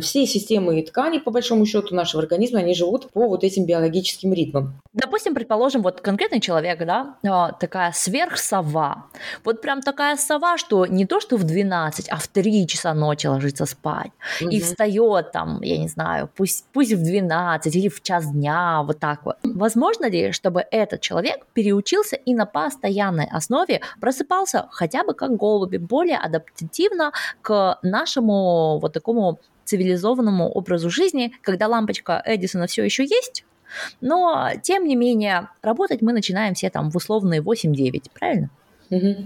все 0.00 0.26
системы 0.26 0.80
и 0.80 0.86
ткани, 0.86 1.18
по 1.18 1.30
большому 1.30 1.66
счету, 1.66 1.94
нашего 1.94 2.22
организма, 2.22 2.60
они 2.60 2.74
живут 2.74 3.10
по 3.10 3.28
вот 3.28 3.44
этим 3.44 3.64
биологическим 3.64 4.32
ритмам. 4.32 4.74
Допустим, 4.92 5.34
предположим, 5.34 5.82
вот 5.82 6.00
конкретный 6.00 6.40
человек, 6.40 6.84
да, 6.84 7.16
а, 7.26 7.52
такая 7.52 7.92
сверхсова. 7.92 9.06
Вот 9.44 9.60
прям 9.62 9.82
такая 9.82 10.16
сова, 10.16 10.58
что 10.58 10.86
не 10.86 11.06
то, 11.06 11.20
что 11.20 11.36
в 11.36 11.44
12, 11.44 12.08
а 12.08 12.16
в 12.16 12.28
3 12.28 12.66
часа 12.66 12.92
ночи 12.94 13.26
ложится 13.26 13.66
спать, 13.70 14.10
угу. 14.40 14.50
и 14.50 14.60
встает 14.60 15.32
там, 15.32 15.60
я 15.62 15.78
не 15.78 15.88
знаю, 15.88 16.28
пусть, 16.36 16.66
пусть 16.72 16.92
в 16.92 17.02
12 17.02 17.74
или 17.74 17.88
в 17.88 18.02
час 18.02 18.30
дня, 18.30 18.82
вот 18.82 18.98
так 18.98 19.24
вот. 19.24 19.36
Возможно 19.42 20.08
ли, 20.08 20.32
чтобы 20.32 20.64
этот 20.70 21.00
человек 21.00 21.46
переучился 21.54 22.16
и 22.16 22.34
на 22.34 22.46
постоянной 22.46 23.26
основе 23.26 23.80
просыпался 24.00 24.68
хотя 24.70 25.04
бы 25.04 25.14
как 25.14 25.36
голуби, 25.36 25.76
более 25.78 26.18
адаптивно 26.18 27.12
к 27.42 27.78
нашему 27.82 28.78
вот 28.78 28.92
такому 28.92 29.38
цивилизованному 29.64 30.48
образу 30.48 30.90
жизни, 30.90 31.32
когда 31.42 31.68
лампочка 31.68 32.22
Эдисона 32.26 32.66
все 32.66 32.84
еще 32.84 33.04
есть, 33.04 33.44
но, 34.00 34.50
тем 34.62 34.84
не 34.84 34.96
менее, 34.96 35.48
работать 35.62 36.02
мы 36.02 36.12
начинаем 36.12 36.54
все 36.54 36.70
там 36.70 36.90
в 36.90 36.96
условные 36.96 37.40
8-9, 37.40 38.10
правильно? 38.12 38.50
Угу. 38.90 39.24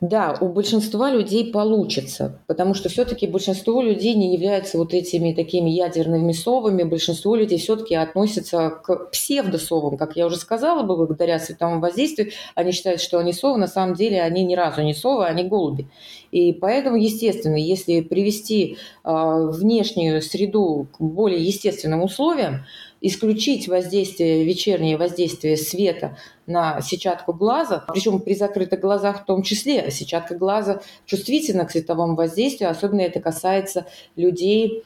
Да, 0.00 0.38
у 0.40 0.48
большинства 0.48 1.10
людей 1.10 1.52
получится, 1.52 2.40
потому 2.46 2.72
что 2.72 2.88
все-таки 2.88 3.26
большинство 3.26 3.82
людей 3.82 4.14
не 4.14 4.32
являются 4.32 4.78
вот 4.78 4.94
этими 4.94 5.34
такими 5.34 5.68
ядерными 5.68 6.32
совами, 6.32 6.84
большинство 6.84 7.36
людей 7.36 7.58
все-таки 7.58 7.94
относятся 7.94 8.70
к 8.70 9.10
псевдосовам, 9.10 9.98
как 9.98 10.16
я 10.16 10.24
уже 10.24 10.36
сказала, 10.36 10.84
благодаря 10.84 11.38
световому 11.38 11.82
воздействию, 11.82 12.30
они 12.54 12.72
считают, 12.72 13.02
что 13.02 13.18
они 13.18 13.34
совы, 13.34 13.58
на 13.58 13.66
самом 13.66 13.94
деле 13.94 14.22
они 14.22 14.42
ни 14.42 14.54
разу 14.54 14.80
не 14.80 14.94
совы, 14.94 15.26
они 15.26 15.44
голуби. 15.44 15.86
И 16.30 16.54
поэтому, 16.54 16.96
естественно, 16.96 17.56
если 17.56 18.00
привести 18.00 18.78
э, 19.04 19.10
внешнюю 19.52 20.22
среду 20.22 20.88
к 20.92 21.02
более 21.02 21.44
естественным 21.44 22.02
условиям, 22.02 22.64
исключить 23.00 23.68
воздействие, 23.68 24.44
вечернее 24.44 24.96
воздействие 24.96 25.56
света 25.56 26.16
на 26.50 26.80
сетчатку 26.80 27.32
глаза, 27.32 27.84
причем 27.88 28.20
при 28.20 28.34
закрытых 28.34 28.80
глазах 28.80 29.22
в 29.22 29.24
том 29.24 29.42
числе. 29.42 29.90
Сетчатка 29.90 30.34
глаза 30.34 30.80
чувствительна 31.06 31.64
к 31.64 31.70
световому 31.70 32.16
воздействию, 32.16 32.70
особенно 32.70 33.00
это 33.00 33.20
касается 33.20 33.86
людей, 34.16 34.84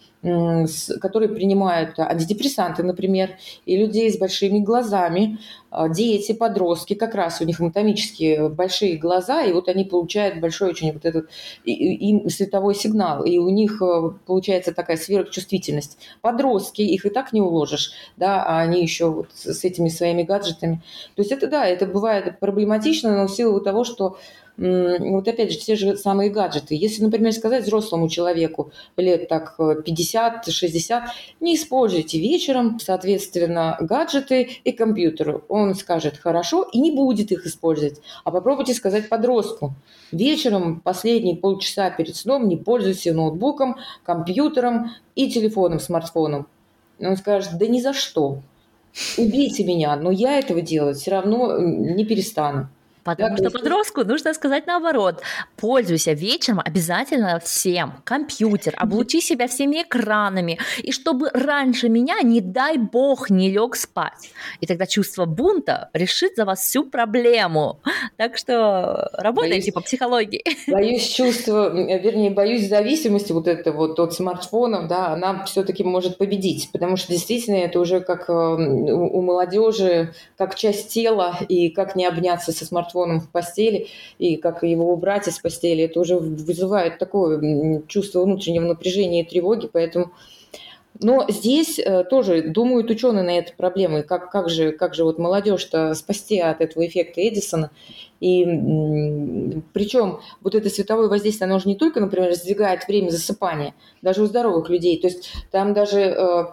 которые 1.01 1.29
принимают 1.29 1.99
антидепрессанты, 1.99 2.83
например, 2.83 3.37
и 3.67 3.77
людей 3.77 4.11
с 4.11 4.17
большими 4.17 4.59
глазами, 4.61 5.39
а, 5.71 5.89
дети, 5.89 6.33
подростки, 6.33 6.95
как 6.95 7.15
раз 7.15 7.41
у 7.41 7.45
них 7.45 7.61
анатомические 7.61 8.49
большие 8.49 8.97
глаза, 8.97 9.43
и 9.43 9.53
вот 9.53 9.69
они 9.69 9.85
получают 9.85 10.41
большой 10.41 10.71
очень 10.71 10.93
вот 10.93 11.05
этот 11.05 11.29
им 11.65 12.31
световой 12.31 12.75
сигнал, 12.75 13.25
и 13.25 13.39
у 13.39 13.51
них 13.51 13.83
э, 13.83 14.11
получается 14.25 14.73
такая 14.73 14.97
сверхчувствительность. 14.97 15.99
Подростки, 16.23 16.81
их 16.81 17.05
и 17.05 17.11
так 17.11 17.33
не 17.33 17.41
уложишь, 17.41 17.93
да, 18.17 18.45
а 18.45 18.61
они 18.61 18.81
еще 18.81 19.11
вот 19.11 19.29
с 19.35 19.65
этими 19.65 19.89
своими 19.89 20.23
гаджетами. 20.23 20.81
То 21.17 21.23
есть 21.23 21.33
это, 21.33 21.49
да, 21.55 21.67
это 21.67 21.87
бывает 21.87 22.41
проблематично, 22.41 23.17
но 23.17 23.29
в 23.29 23.31
силу 23.31 23.61
того, 23.61 23.85
что 23.85 24.17
вот 24.57 25.29
опять 25.29 25.53
же, 25.53 25.59
те 25.59 25.77
же 25.77 25.97
самые 25.97 26.31
гаджеты. 26.31 26.75
Если, 26.75 27.01
например, 27.01 27.33
сказать 27.33 27.63
взрослому 27.63 28.09
человеку 28.09 28.73
лет 28.97 29.29
так 29.29 29.55
50-60, 29.59 31.03
не 31.39 31.55
используйте 31.55 32.19
вечером, 32.19 32.81
соответственно, 32.81 33.77
гаджеты 33.81 34.51
и 34.65 34.73
компьютер. 34.73 35.43
Он 35.49 35.77
скажет 35.77 36.19
хорошо 36.19 36.69
и 36.73 36.81
не 36.81 36.91
будет 36.91 37.31
их 37.31 37.47
использовать. 37.47 38.01
А 38.25 38.33
попробуйте 38.33 38.75
сказать 38.75 39.09
подростку. 39.09 39.75
Вечером 40.11 40.81
последние 40.81 41.37
полчаса 41.37 41.91
перед 41.91 42.17
сном 42.17 42.49
не 42.49 42.57
пользуйся 42.57 43.13
ноутбуком, 43.13 43.77
компьютером 44.03 44.91
и 45.15 45.31
телефоном, 45.31 45.79
смартфоном. 45.79 46.49
Он 46.99 47.17
скажет, 47.17 47.59
да 47.59 47.67
ни 47.69 47.81
за 47.81 47.93
что. 47.93 48.41
Убейте 49.17 49.65
меня, 49.65 49.97
но 49.97 50.11
я 50.11 50.39
этого 50.39 50.61
делать 50.61 50.99
все 50.99 51.11
равно 51.11 51.59
не 51.59 52.05
перестану. 52.05 52.69
Потому 53.05 53.37
что 53.37 53.51
подростку 53.51 54.05
нужно 54.05 54.35
сказать 54.35 54.67
наоборот. 54.67 55.23
Пользуйся 55.57 56.13
вечером 56.13 56.61
обязательно 56.65 57.39
всем. 57.39 57.95
Компьютер, 58.05 58.75
облучи 58.79 59.21
себя 59.21 59.47
всеми 59.47 59.83
экранами. 59.83 60.59
И 60.83 60.91
чтобы 60.91 61.31
раньше 61.33 61.89
меня, 61.89 62.21
не 62.23 62.41
дай 62.41 62.79
бог, 62.79 63.31
не 63.31 63.51
лег 63.51 63.77
спать. 63.77 64.31
И 64.61 64.67
тогда 64.67 64.87
чувство 64.87 65.27
бунта 65.27 65.91
решит 65.93 66.37
за 66.37 66.45
вас 66.47 66.61
всю 66.61 66.85
проблему. 66.85 67.81
Так 68.17 68.39
что 68.39 69.11
работайте 69.13 69.73
боюсь, 69.73 69.75
по 69.75 69.81
психологии. 69.83 70.43
Боюсь 70.71 71.07
чувства, 71.09 71.71
вернее, 71.75 72.31
боюсь 72.31 72.69
зависимости 72.69 73.33
вот 73.33 73.49
это 73.49 73.73
вот 73.73 73.99
от 74.01 74.15
смартфонов, 74.15 74.89
да, 74.89 75.09
она 75.09 75.45
все-таки 75.45 75.85
может 75.85 76.17
победить. 76.17 76.71
Потому 76.73 76.97
что 76.97 77.13
действительно 77.13 77.57
это 77.57 77.79
уже 77.81 78.01
как 78.01 78.31
эм, 78.31 78.85
у 78.89 79.21
молодежи, 79.21 80.15
как 80.39 80.55
часть 80.55 80.89
тела, 80.89 81.37
и 81.49 81.69
как 81.69 81.97
не 81.97 82.07
обняться 82.07 82.53
со 82.53 82.65
смартфоном 82.65 82.94
смартфоном 82.95 83.21
в 83.21 83.29
постели, 83.31 83.89
и 84.19 84.37
как 84.37 84.63
его 84.63 84.93
убрать 84.93 85.29
из 85.29 85.39
постели, 85.39 85.85
это 85.85 86.01
уже 86.01 86.17
вызывает 86.17 86.99
такое 86.99 87.83
чувство 87.89 88.23
внутреннего 88.25 88.65
напряжения 88.65 89.23
и 89.23 89.29
тревоги, 89.29 89.69
поэтому... 89.73 90.13
Но 91.01 91.27
здесь 91.29 91.81
э, 91.81 92.05
тоже 92.05 92.43
думают 92.43 92.89
ученые 92.89 93.25
на 93.25 93.37
этой 93.37 93.53
проблемой, 93.57 94.05
как, 94.05 94.31
как, 94.31 94.49
же, 94.49 94.71
как 94.71 94.95
же 94.95 95.03
вот 95.03 95.19
молодежь-то 95.19 95.93
спасти 95.95 96.39
от 96.39 96.61
этого 96.61 96.87
эффекта 96.87 97.21
Эдисона. 97.21 97.73
И 98.21 98.45
причем 99.73 100.21
вот 100.41 100.55
это 100.55 100.71
световое 100.71 101.09
воздействие, 101.09 101.47
оно 101.47 101.59
же 101.59 101.67
не 101.67 101.75
только, 101.75 101.99
например, 101.99 102.33
сдвигает 102.35 102.87
время 102.87 103.11
засыпания, 103.11 103.75
даже 104.03 104.23
у 104.23 104.27
здоровых 104.27 104.71
людей. 104.71 105.01
То 105.01 105.09
есть 105.09 105.33
там 105.51 105.75
даже 105.75 106.01
э, 106.01 106.45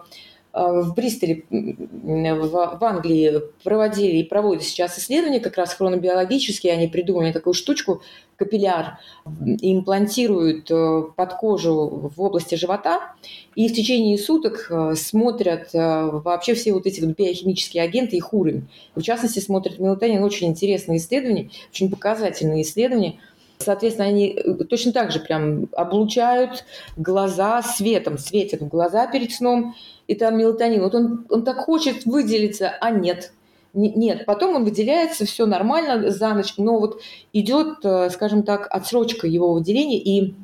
в 0.52 0.94
Бристоле, 0.94 1.44
в, 1.50 2.78
Англии 2.84 3.40
проводили 3.64 4.18
и 4.18 4.24
проводят 4.24 4.62
сейчас 4.62 4.98
исследования 4.98 5.40
как 5.40 5.56
раз 5.56 5.74
хронобиологические. 5.74 6.74
Они 6.74 6.88
придумали 6.88 7.32
такую 7.32 7.54
штучку, 7.54 8.02
капилляр, 8.36 8.98
имплантируют 9.24 10.70
э, 10.70 11.02
под 11.16 11.34
кожу 11.34 12.10
в 12.14 12.20
области 12.20 12.56
живота 12.56 13.14
и 13.54 13.68
в 13.68 13.72
течение 13.72 14.18
суток 14.18 14.66
э, 14.68 14.94
смотрят 14.96 15.74
э, 15.74 16.10
вообще 16.10 16.54
все 16.54 16.72
вот 16.72 16.86
эти 16.86 17.00
вот 17.00 17.16
биохимические 17.16 17.82
агенты, 17.82 18.16
их 18.16 18.34
уровень. 18.34 18.68
В 18.94 19.02
частности, 19.02 19.38
смотрят 19.38 19.78
мелатонин. 19.78 20.22
Очень 20.22 20.48
интересные 20.48 20.98
исследования, 20.98 21.50
очень 21.70 21.90
показательные 21.90 22.62
исследования– 22.62 23.18
Соответственно, 23.62 24.08
они 24.08 24.38
точно 24.68 24.92
так 24.92 25.12
же 25.12 25.20
прям 25.20 25.68
облучают 25.72 26.64
глаза 26.96 27.62
светом, 27.62 28.18
светят 28.18 28.60
в 28.60 28.68
глаза 28.68 29.06
перед 29.06 29.32
сном, 29.32 29.74
и 30.06 30.14
там 30.14 30.36
мелатонин. 30.36 30.82
Вот 30.82 30.94
он, 30.94 31.26
он 31.30 31.44
так 31.44 31.58
хочет 31.58 32.04
выделиться, 32.04 32.72
а 32.80 32.90
нет. 32.90 33.32
Нет, 33.74 34.26
потом 34.26 34.56
он 34.56 34.64
выделяется, 34.64 35.24
все 35.24 35.46
нормально 35.46 36.10
за 36.10 36.34
ночь, 36.34 36.54
но 36.58 36.78
вот 36.78 37.00
идет, 37.32 37.78
э, 37.84 38.10
скажем 38.10 38.42
так, 38.42 38.66
отсрочка 38.70 39.26
его 39.26 39.54
выделения 39.54 39.98
и 39.98 40.34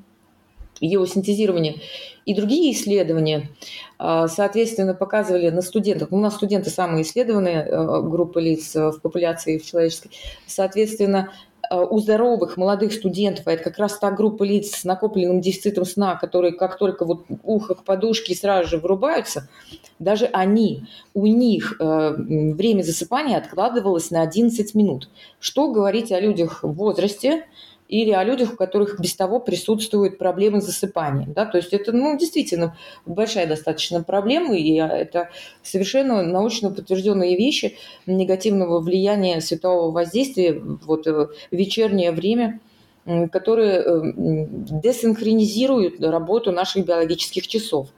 его 0.80 1.04
синтезирования. 1.04 1.74
И 2.24 2.34
другие 2.34 2.72
исследования, 2.72 3.50
э, 3.98 4.26
соответственно, 4.28 4.94
показывали 4.94 5.50
на 5.50 5.60
студентах. 5.60 6.10
У 6.10 6.16
нас 6.16 6.36
студенты 6.36 6.70
самые 6.70 7.02
исследованные 7.02 7.66
э, 7.66 8.00
группы 8.00 8.40
лиц 8.40 8.74
в 8.74 8.98
популяции 9.02 9.58
в 9.58 9.66
человеческой. 9.66 10.10
Соответственно, 10.46 11.30
Э, 11.57 11.57
у 11.76 11.98
здоровых 11.98 12.56
молодых 12.56 12.92
студентов, 12.92 13.46
а 13.46 13.52
это 13.52 13.64
как 13.64 13.78
раз 13.78 13.98
та 13.98 14.10
группа 14.10 14.42
лиц 14.42 14.70
с 14.70 14.84
накопленным 14.84 15.40
дефицитом 15.40 15.84
сна, 15.84 16.16
которые 16.16 16.52
как 16.52 16.78
только 16.78 17.04
вот 17.04 17.26
ухо 17.42 17.74
к 17.74 17.84
подушке 17.84 18.34
сразу 18.34 18.68
же 18.68 18.78
вырубаются, 18.78 19.48
даже 19.98 20.26
они, 20.26 20.84
у 21.14 21.26
них 21.26 21.76
э, 21.78 22.14
время 22.16 22.82
засыпания 22.82 23.36
откладывалось 23.36 24.10
на 24.10 24.22
11 24.22 24.74
минут. 24.74 25.08
Что 25.40 25.70
говорить 25.70 26.12
о 26.12 26.20
людях 26.20 26.62
в 26.62 26.72
возрасте, 26.72 27.44
или 27.88 28.12
о 28.12 28.22
людях, 28.22 28.52
у 28.52 28.56
которых 28.56 29.00
без 29.00 29.16
того 29.16 29.40
присутствуют 29.40 30.18
проблемы 30.18 30.60
с 30.60 30.66
засыпанием. 30.66 31.32
Да? 31.32 31.46
То 31.46 31.56
есть 31.56 31.72
это 31.72 31.92
ну, 31.92 32.16
действительно 32.16 32.76
большая 33.06 33.46
достаточно 33.46 34.02
проблема, 34.02 34.56
и 34.56 34.74
это 34.74 35.30
совершенно 35.62 36.22
научно 36.22 36.70
подтвержденные 36.70 37.36
вещи 37.36 37.76
негативного 38.06 38.80
влияния 38.80 39.40
светового 39.40 39.90
воздействия 39.90 40.52
вот, 40.52 41.06
э, 41.06 41.12
в 41.12 41.30
вечернее 41.50 42.12
время 42.12 42.60
которые 43.32 43.80
э, 43.80 44.00
десинхронизируют 44.16 45.98
работу 46.00 46.52
наших 46.52 46.84
биологических 46.84 47.46
часов. 47.46 47.88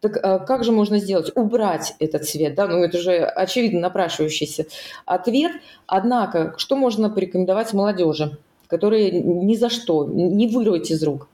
Так 0.00 0.18
а 0.22 0.38
как 0.38 0.64
же 0.64 0.72
можно 0.72 0.98
сделать? 0.98 1.30
Убрать 1.34 1.94
этот 1.98 2.24
свет, 2.24 2.54
да, 2.54 2.66
ну 2.66 2.82
это 2.82 2.98
же 2.98 3.16
очевидно 3.16 3.80
напрашивающийся 3.80 4.66
ответ. 5.04 5.52
Однако, 5.86 6.54
что 6.56 6.76
можно 6.76 7.10
порекомендовать 7.10 7.72
молодежи? 7.72 8.38
Которые 8.68 9.10
ни 9.10 9.54
за 9.54 9.68
что 9.68 10.04
не 10.06 10.46
вырвать 10.48 10.90
из 10.90 11.02
рук. 11.02 11.28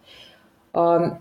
А, 0.72 1.18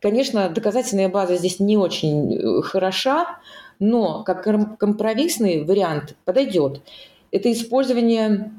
конечно, 0.00 0.48
доказательная 0.48 1.08
база 1.08 1.36
здесь 1.36 1.60
не 1.60 1.76
очень 1.76 2.34
э, 2.34 2.62
хороша, 2.62 3.38
но 3.78 4.22
как 4.24 4.44
компромиссный 4.78 5.64
вариант 5.64 6.16
подойдет. 6.24 6.82
Это 7.30 7.50
использование 7.52 8.52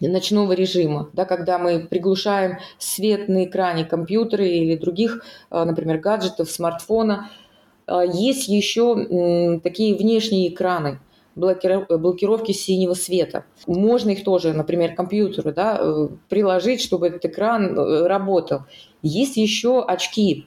ночного 0.00 0.52
режима, 0.52 1.10
да, 1.12 1.24
когда 1.24 1.58
мы 1.58 1.80
приглушаем 1.80 2.58
свет 2.78 3.28
на 3.28 3.44
экране 3.44 3.84
компьютера 3.84 4.44
или 4.44 4.76
других, 4.76 5.24
а, 5.50 5.64
например, 5.64 5.98
гаджетов, 5.98 6.50
смартфона. 6.50 7.30
А, 7.86 8.04
есть 8.04 8.48
еще 8.48 9.60
такие 9.62 9.94
внешние 9.94 10.48
экраны– 10.48 10.98
блокировки 11.34 12.52
синего 12.52 12.94
света. 12.94 13.44
Можно 13.66 14.10
их 14.10 14.24
тоже, 14.24 14.52
например, 14.52 14.94
компьютеру 14.94 15.52
да, 15.52 15.78
э, 15.80 16.08
приложить, 16.28 16.80
чтобы 16.80 17.08
этот 17.08 17.24
экран 17.24 17.78
э, 17.78 18.06
работал. 18.06 18.62
Есть 19.02 19.36
еще 19.36 19.82
очки 19.82 20.46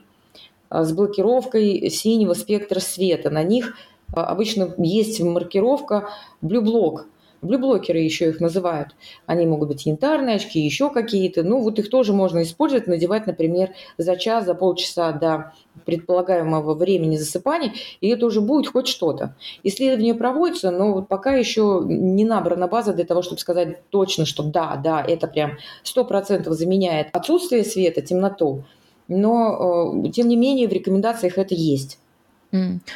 с 0.69 0.91
блокировкой 0.93 1.89
синего 1.89 2.33
спектра 2.33 2.79
света. 2.79 3.29
На 3.29 3.43
них 3.43 3.75
обычно 4.13 4.73
есть 4.77 5.21
маркировка 5.21 6.09
Blue 6.41 6.63
Block– 6.63 7.05
Блюблокеры 7.45 7.99
еще 7.99 8.29
их 8.29 8.39
называют. 8.39 8.95
Они 9.25 9.45
могут 9.45 9.69
быть 9.69 9.85
янтарные 9.85 10.35
очки, 10.35 10.59
еще 10.59 10.89
какие-то. 10.89 11.43
Ну, 11.43 11.61
вот 11.61 11.79
их 11.79 11.89
тоже 11.89 12.13
можно 12.13 12.43
использовать, 12.43 12.87
надевать, 12.87 13.27
например, 13.27 13.71
за 13.97 14.17
час, 14.17 14.45
за 14.45 14.55
полчаса 14.55 15.11
до 15.11 15.53
предполагаемого 15.85 16.73
времени 16.73 17.17
засыпания, 17.17 17.73
и 18.01 18.09
это 18.09 18.25
уже 18.25 18.41
будет 18.41 18.67
хоть 18.67 18.87
что-то. 18.87 19.35
Исследования 19.63 20.15
проводятся, 20.15 20.71
но 20.71 20.93
вот 20.93 21.07
пока 21.07 21.33
еще 21.33 21.83
не 21.85 22.25
набрана 22.25 22.67
база 22.67 22.93
для 22.93 23.05
того, 23.05 23.21
чтобы 23.21 23.39
сказать 23.39 23.89
точно, 23.89 24.25
что 24.25 24.43
да, 24.43 24.75
да, 24.77 25.01
это 25.01 25.27
прям 25.27 25.57
100% 25.83 26.49
заменяет 26.51 27.07
отсутствие 27.13 27.63
света, 27.63 28.01
темноту. 28.01 28.63
Но, 29.07 30.01
э, 30.03 30.09
тем 30.09 30.27
не 30.27 30.35
менее, 30.35 30.67
в 30.67 30.73
рекомендациях 30.73 31.37
это 31.37 31.53
есть. 31.53 31.99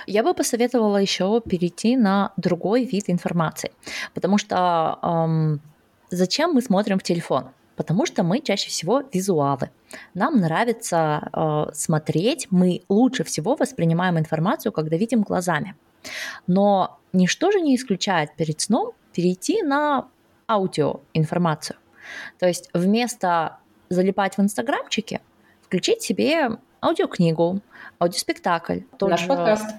Я 0.08 0.24
бы 0.24 0.34
посоветовала 0.34 0.98
еще 0.98 1.42
перейти 1.42 1.98
на 1.98 2.32
другой 2.38 2.86
вид 2.86 3.06
информации, 3.10 3.72
потому 4.14 4.38
что 4.38 5.00
эм, 5.04 5.62
зачем 6.12 6.54
мы 6.54 6.62
смотрим 6.62 7.00
в 7.00 7.04
телефон? 7.04 7.50
Потому 7.76 8.06
что 8.06 8.24
мы 8.24 8.42
чаще 8.42 8.70
всего 8.70 9.04
визуалы. 9.14 9.70
Нам 10.14 10.40
нравится 10.40 11.30
э, 11.34 11.74
смотреть, 11.74 12.48
мы 12.52 12.82
лучше 12.90 13.24
всего 13.24 13.56
воспринимаем 13.56 14.18
информацию, 14.20 14.72
когда 14.72 14.98
видим 14.98 15.22
глазами. 15.22 15.76
Но 16.48 17.00
ничто 17.14 17.52
же 17.52 17.62
не 17.62 17.76
исключает 17.76 18.36
перед 18.36 18.60
сном 18.60 18.92
перейти 19.14 19.64
на 19.64 20.08
аудиоинформацию. 20.48 21.78
То 22.38 22.48
есть 22.48 22.70
вместо 22.74 23.58
залипать 23.90 24.38
в 24.38 24.42
инстаграмчике, 24.42 25.22
включить 25.62 26.02
себе 26.02 26.50
аудиокнигу, 26.82 27.62
аудиоспектакль. 28.00 28.80
Наш 29.02 29.22
же... 29.22 29.28
подкаст 29.28 29.76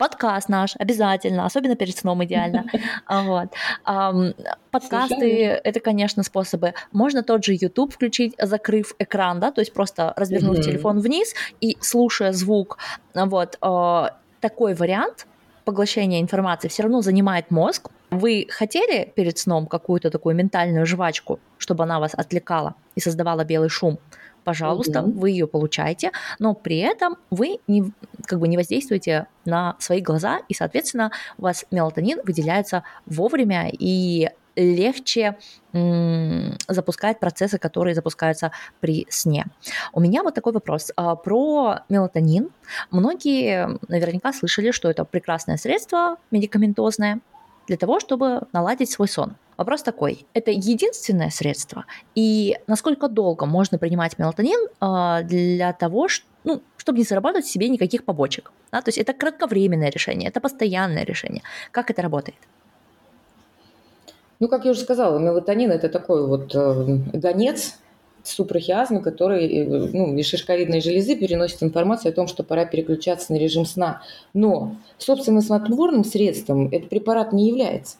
подкаст 0.00 0.48
наш 0.48 0.76
обязательно, 0.78 1.44
особенно 1.44 1.76
перед 1.76 1.96
сном 1.96 2.24
идеально. 2.24 2.64
Вот. 3.08 3.48
Подкасты— 4.70 5.60
это, 5.64 5.80
конечно, 5.80 6.22
способы. 6.22 6.72
Можно 6.92 7.22
тот 7.22 7.44
же 7.44 7.52
YouTube 7.52 7.92
включить, 7.92 8.34
закрыв 8.38 8.94
экран, 8.98 9.40
да, 9.40 9.50
то 9.50 9.60
есть 9.60 9.74
просто 9.74 10.14
развернув 10.16 10.56
телефон 10.56 11.00
вниз 11.00 11.34
и 11.60 11.76
слушая 11.80 12.32
звук. 12.32 12.78
Вот. 13.14 13.58
А, 13.60 14.16
такой 14.40 14.74
вариант 14.74 15.26
поглощения 15.64 16.20
информации 16.20 16.68
все 16.68 16.82
равно 16.84 17.02
занимает 17.02 17.50
мозг. 17.50 17.90
Вы 18.10 18.46
хотели 18.50 19.12
перед 19.14 19.38
сном 19.38 19.66
какую-то 19.66 20.10
такую 20.10 20.34
ментальную 20.34 20.86
жвачку, 20.86 21.38
чтобы 21.58 21.84
она 21.84 22.00
вас 22.00 22.14
отвлекала 22.14 22.74
и 22.94 23.00
создавала 23.00 23.44
белый 23.44 23.68
шум? 23.68 23.98
Пожалуйста, 24.44 25.02
угу. 25.02 25.20
вы 25.20 25.30
ее 25.30 25.46
получаете, 25.46 26.12
но 26.38 26.54
при 26.54 26.78
этом 26.78 27.16
вы 27.30 27.58
не, 27.66 27.92
как 28.26 28.38
бы 28.40 28.48
не 28.48 28.56
воздействуете 28.56 29.26
на 29.44 29.76
свои 29.78 30.00
глаза, 30.00 30.40
и, 30.48 30.54
соответственно, 30.54 31.10
у 31.38 31.42
вас 31.42 31.64
мелатонин 31.70 32.20
выделяется 32.24 32.82
вовремя 33.06 33.70
и 33.72 34.30
легче 34.56 35.38
м- 35.72 36.56
запускать 36.68 37.20
процессы, 37.20 37.58
которые 37.58 37.94
запускаются 37.94 38.52
при 38.80 39.06
сне. 39.08 39.46
У 39.92 40.00
меня 40.00 40.22
вот 40.22 40.34
такой 40.34 40.52
вопрос 40.52 40.92
а, 40.96 41.16
про 41.16 41.80
мелатонин. 41.88 42.50
Многие 42.90 43.78
наверняка 43.88 44.32
слышали, 44.32 44.70
что 44.70 44.90
это 44.90 45.04
прекрасное 45.04 45.56
средство 45.56 46.16
медикаментозное 46.30 47.20
для 47.66 47.76
того, 47.76 48.00
чтобы 48.00 48.42
наладить 48.52 48.90
свой 48.90 49.08
сон. 49.08 49.36
Вопрос 49.60 49.82
такой, 49.82 50.24
это 50.32 50.50
единственное 50.50 51.28
средство? 51.28 51.84
И 52.14 52.56
насколько 52.66 53.08
долго 53.08 53.44
можно 53.44 53.76
принимать 53.76 54.18
мелатонин 54.18 54.58
э, 54.80 55.22
для 55.24 55.74
того, 55.74 56.08
ну, 56.44 56.62
чтобы 56.78 56.96
не 56.96 57.04
заработать 57.04 57.44
себе 57.44 57.68
никаких 57.68 58.06
побочек? 58.06 58.52
Да? 58.72 58.80
То 58.80 58.88
есть 58.88 58.96
это 58.96 59.12
кратковременное 59.12 59.90
решение, 59.90 60.30
это 60.30 60.40
постоянное 60.40 61.04
решение. 61.04 61.42
Как 61.72 61.90
это 61.90 62.00
работает? 62.00 62.38
Ну, 64.38 64.48
как 64.48 64.64
я 64.64 64.70
уже 64.70 64.80
сказала, 64.80 65.18
мелатонин– 65.18 65.70
это 65.72 65.90
такой 65.90 66.26
вот 66.26 66.54
э, 66.54 66.98
гонец 67.12 67.74
супрахиазма, 68.22 69.02
который 69.02 69.46
э, 69.46 69.90
ну, 69.92 70.16
из 70.16 70.26
шишковидной 70.26 70.80
железы 70.80 71.16
переносит 71.16 71.62
информацию 71.62 72.12
о 72.12 72.14
том, 72.14 72.28
что 72.28 72.44
пора 72.44 72.64
переключаться 72.64 73.30
на 73.34 73.36
режим 73.36 73.66
сна. 73.66 74.00
Но, 74.32 74.76
собственно, 74.96 75.42
снотворным 75.42 76.04
средством 76.04 76.68
этот 76.68 76.88
препарат 76.88 77.34
не 77.34 77.46
является. 77.46 77.98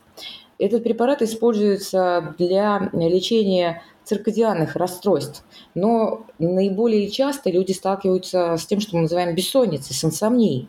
Этот 0.61 0.85
препарат 0.85 1.23
используется 1.23 2.35
для 2.37 2.91
лечения 2.93 3.83
циркадианных 4.05 4.77
расстройств, 4.77 5.43
но 5.75 6.27
наиболее 6.39 7.09
часто 7.09 7.49
люди 7.51 7.73
сталкиваются 7.73 8.57
с 8.59 8.67
тем, 8.67 8.79
что 8.81 8.97
мы 8.97 9.03
называем 9.03 9.35
бессонницей, 9.35 9.97
с 9.97 10.05
инсомнией. 10.05 10.69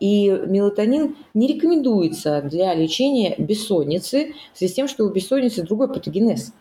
И 0.00 0.28
мелатонин 0.28 1.16
не 1.32 1.46
рекомендуется 1.46 2.42
для 2.42 2.74
лечения 2.74 3.36
бессонницы 3.38 4.34
в 4.52 4.58
связи 4.58 4.72
с 4.72 4.74
тем, 4.74 4.88
что 4.88 5.04
у 5.04 5.10
бессонницы 5.10 5.62
другой 5.62 5.86
патогенез. 5.86 6.52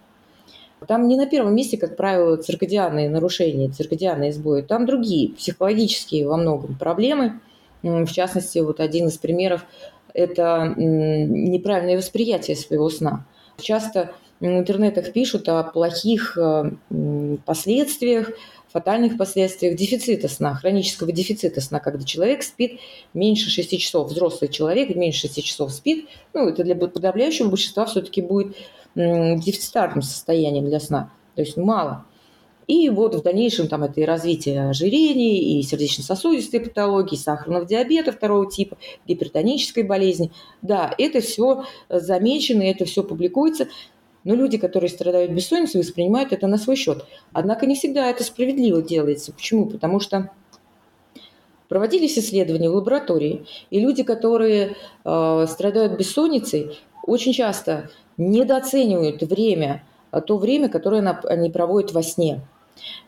Там 0.87 1.07
не 1.07 1.17
на 1.17 1.25
первом 1.25 1.55
месте, 1.55 1.77
как 1.77 1.97
правило, 1.97 2.37
циркадианные 2.37 3.09
нарушения, 3.09 3.69
циркадианные 3.69 4.31
сбои. 4.31 4.61
Там 4.61 4.85
другие, 4.85 5.29
психологические 5.29 6.27
во 6.27 6.37
многом 6.37 6.77
проблемы. 6.77 7.39
В 7.81 8.11
частности, 8.11 8.59
вот 8.59 8.79
один 8.79 9.07
из 9.07 9.17
примеров 9.17 9.65
это 10.13 10.73
неправильное 10.77 11.97
восприятие 11.97 12.55
своего 12.55 12.89
сна. 12.89 13.25
Часто 13.57 14.11
в 14.39 14.45
интернетах 14.45 15.13
пишут 15.13 15.47
о 15.47 15.63
плохих 15.63 16.37
э, 16.37 16.71
последствиях, 17.45 18.31
фатальных 18.73 19.17
последствиях 19.17 19.77
дефицита 19.77 20.27
сна, 20.27 20.55
хронического 20.55 21.11
дефицита 21.11 21.61
сна, 21.61 21.79
когда 21.79 22.03
человек 22.03 22.41
спит 22.41 22.79
меньше 23.13 23.49
6 23.49 23.79
часов, 23.79 24.09
взрослый 24.09 24.49
человек 24.49 24.95
меньше 24.95 25.27
6 25.27 25.43
часов 25.43 25.71
спит, 25.71 26.09
ну, 26.33 26.49
это 26.49 26.63
для 26.63 26.75
подавляющего 26.75 27.49
большинства 27.49 27.85
все-таки 27.85 28.21
будет 28.21 28.55
дефицитарным 28.95 30.01
состоянием 30.01 30.65
для 30.65 30.79
сна, 30.79 31.11
то 31.35 31.41
есть 31.41 31.55
мало. 31.55 32.05
И 32.67 32.89
вот 32.89 33.15
в 33.15 33.21
дальнейшем 33.21 33.67
там 33.67 33.83
это 33.83 33.99
и 34.01 34.05
развитие 34.05 34.69
ожирения, 34.69 35.59
и 35.59 35.61
сердечно-сосудистой 35.63 36.61
патологии, 36.61 37.15
сахарного 37.15 37.65
диабета 37.65 38.11
второго 38.11 38.49
типа, 38.49 38.77
гипертонической 39.07 39.83
болезни. 39.83 40.31
Да, 40.61 40.93
это 40.97 41.21
все 41.21 41.65
замечено, 41.89 42.63
это 42.63 42.85
все 42.85 43.03
публикуется, 43.03 43.67
но 44.23 44.35
люди, 44.35 44.57
которые 44.57 44.89
страдают 44.89 45.31
бессонницей, 45.31 45.81
воспринимают 45.81 46.31
это 46.31 46.47
на 46.47 46.57
свой 46.57 46.75
счет. 46.75 47.05
Однако 47.33 47.65
не 47.65 47.75
всегда 47.75 48.09
это 48.09 48.23
справедливо 48.23 48.81
делается. 48.81 49.33
Почему? 49.33 49.65
Потому 49.65 49.99
что 49.99 50.31
проводились 51.67 52.17
исследования 52.17 52.69
в 52.69 52.75
лаборатории, 52.75 53.45
и 53.69 53.79
люди, 53.79 54.03
которые 54.03 54.75
э, 55.03 55.45
страдают 55.49 55.97
бессонницей, 55.97 56.77
очень 57.05 57.33
часто 57.33 57.89
недооценивают 58.17 59.21
время, 59.23 59.83
то 60.27 60.37
время, 60.37 60.69
которое 60.69 61.01
они 61.01 61.49
проводят 61.49 61.91
во 61.91 62.03
сне. 62.03 62.41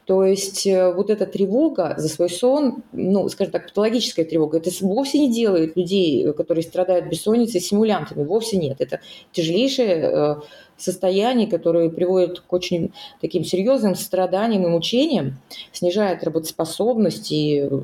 То 0.05 0.23
есть 0.23 0.67
э, 0.67 0.93
вот 0.93 1.09
эта 1.09 1.25
тревога 1.25 1.95
за 1.97 2.07
свой 2.09 2.29
сон, 2.29 2.83
ну, 2.91 3.27
скажем 3.29 3.51
так, 3.51 3.67
патологическая 3.67 4.23
тревога, 4.23 4.57
это 4.57 4.69
вовсе 4.81 5.19
не 5.19 5.33
делает 5.33 5.75
людей, 5.75 6.31
которые 6.33 6.63
страдают 6.63 7.07
бессонницей, 7.07 7.59
симулянтами. 7.59 8.23
Вовсе 8.23 8.57
нет. 8.57 8.77
Это 8.79 8.99
тяжелейшее 9.31 9.95
э, 9.95 10.35
состояние, 10.77 11.47
которое 11.47 11.89
приводит 11.89 12.41
к 12.41 12.53
очень 12.53 12.93
таким 13.19 13.43
серьезным 13.43 13.95
страданиям 13.95 14.63
и 14.65 14.69
мучениям, 14.69 15.39
снижает 15.71 16.23
работоспособность 16.23 17.31
и 17.31 17.61
э, 17.61 17.81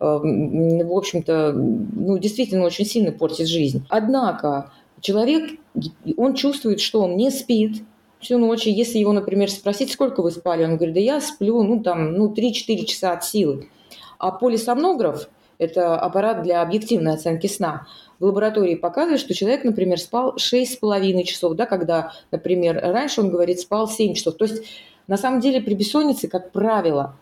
в 0.00 0.92
общем-то, 0.92 1.52
ну, 1.52 2.18
действительно 2.18 2.64
очень 2.64 2.84
сильно 2.84 3.12
портит 3.12 3.46
жизнь. 3.46 3.86
Однако 3.88 4.72
человек, 5.00 5.52
он 6.16 6.34
чувствует, 6.34 6.80
что 6.80 7.00
он 7.00 7.16
не 7.16 7.30
спит, 7.30 7.82
всю 8.20 8.38
ночь. 8.38 8.66
И 8.66 8.70
если 8.70 8.98
его, 8.98 9.12
например, 9.12 9.50
спросить, 9.50 9.92
сколько 9.92 10.22
вы 10.22 10.30
спали, 10.30 10.64
он 10.64 10.76
говорит, 10.76 10.94
да 10.94 11.00
я 11.00 11.20
сплю, 11.20 11.62
ну, 11.62 11.82
там, 11.82 12.14
ну, 12.14 12.32
3-4 12.32 12.84
часа 12.84 13.12
от 13.12 13.24
силы. 13.24 13.68
А 14.18 14.30
полисомнограф, 14.30 15.28
это 15.58 15.98
аппарат 15.98 16.42
для 16.42 16.62
объективной 16.62 17.14
оценки 17.14 17.46
сна, 17.46 17.86
в 18.18 18.24
лаборатории 18.24 18.74
показывает, 18.74 19.20
что 19.20 19.34
человек, 19.34 19.64
например, 19.64 19.98
спал 19.98 20.36
6,5 20.36 21.22
часов, 21.24 21.54
да, 21.54 21.66
когда, 21.66 22.12
например, 22.30 22.80
раньше 22.82 23.20
он 23.20 23.30
говорит, 23.30 23.60
спал 23.60 23.88
7 23.88 24.14
часов. 24.14 24.36
То 24.36 24.44
есть, 24.44 24.62
на 25.06 25.16
самом 25.16 25.40
деле, 25.40 25.60
при 25.60 25.74
бессоннице, 25.74 26.28
как 26.28 26.52
правило, 26.52 27.16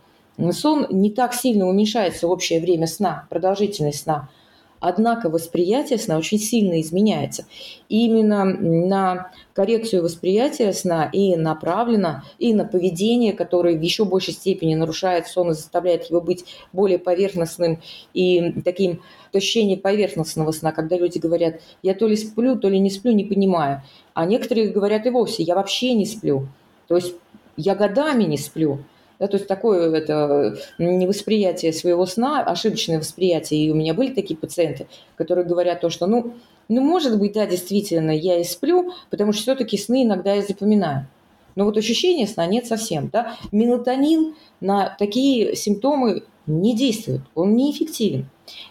сон 0.50 0.86
не 0.90 1.10
так 1.10 1.34
сильно 1.34 1.66
уменьшается 1.66 2.28
общее 2.28 2.60
время 2.60 2.86
сна, 2.86 3.26
продолжительность 3.30 4.02
сна– 4.02 4.28
Однако 4.82 5.30
восприятие 5.30 5.96
сна 5.96 6.18
очень 6.18 6.40
сильно 6.40 6.80
изменяется. 6.80 7.46
И 7.88 8.04
именно 8.04 8.44
на 8.44 9.30
коррекцию 9.54 10.02
восприятия 10.02 10.72
сна 10.72 11.08
и 11.12 11.36
направлено, 11.36 12.24
и 12.40 12.52
на 12.52 12.64
поведение, 12.64 13.32
которое 13.32 13.78
в 13.78 13.80
еще 13.80 14.04
большей 14.04 14.34
степени 14.34 14.74
нарушает 14.74 15.28
сон 15.28 15.52
и 15.52 15.54
заставляет 15.54 16.10
его 16.10 16.20
быть 16.20 16.44
более 16.72 16.98
поверхностным 16.98 17.80
и 18.12 18.60
таким 18.64 19.02
ощущение 19.32 19.76
поверхностного 19.76 20.50
сна, 20.50 20.72
когда 20.72 20.96
люди 20.96 21.18
говорят, 21.18 21.60
я 21.84 21.94
то 21.94 22.08
ли 22.08 22.16
сплю, 22.16 22.56
то 22.56 22.68
ли 22.68 22.80
не 22.80 22.90
сплю, 22.90 23.12
не 23.12 23.24
понимаю. 23.24 23.82
А 24.14 24.26
некоторые 24.26 24.70
говорят 24.70 25.06
и 25.06 25.10
вовсе, 25.10 25.44
я 25.44 25.54
вообще 25.54 25.94
не 25.94 26.06
сплю. 26.06 26.48
То 26.88 26.96
есть 26.96 27.14
я 27.56 27.76
годами 27.76 28.24
не 28.24 28.36
сплю. 28.36 28.80
Да, 29.22 29.28
то 29.28 29.36
есть 29.36 29.46
такое 29.46 29.94
это 29.94 30.56
невосприятие 30.78 31.72
своего 31.72 32.06
сна, 32.06 32.42
ошибочное 32.42 32.98
восприятие. 32.98 33.66
И 33.66 33.70
у 33.70 33.74
меня 33.76 33.94
были 33.94 34.12
такие 34.12 34.36
пациенты, 34.36 34.88
которые 35.14 35.46
говорят 35.46 35.80
то, 35.80 35.90
что 35.90 36.08
ну, 36.08 36.34
ну 36.68 36.80
может 36.80 37.16
быть, 37.20 37.34
да, 37.34 37.46
действительно, 37.46 38.10
я 38.10 38.40
и 38.40 38.42
сплю, 38.42 38.92
потому 39.10 39.32
что 39.32 39.42
все-таки 39.42 39.78
сны 39.78 40.02
иногда 40.02 40.34
я 40.34 40.42
запоминаю. 40.42 41.06
Но 41.54 41.66
вот 41.66 41.76
ощущения 41.76 42.26
сна 42.26 42.46
нет 42.46 42.66
совсем. 42.66 43.10
Да? 43.12 43.36
Мелатонин 43.52 44.34
на 44.60 44.96
такие 44.98 45.54
симптомы 45.54 46.24
не 46.48 46.74
действует, 46.74 47.20
он 47.36 47.54
неэффективен. 47.54 48.26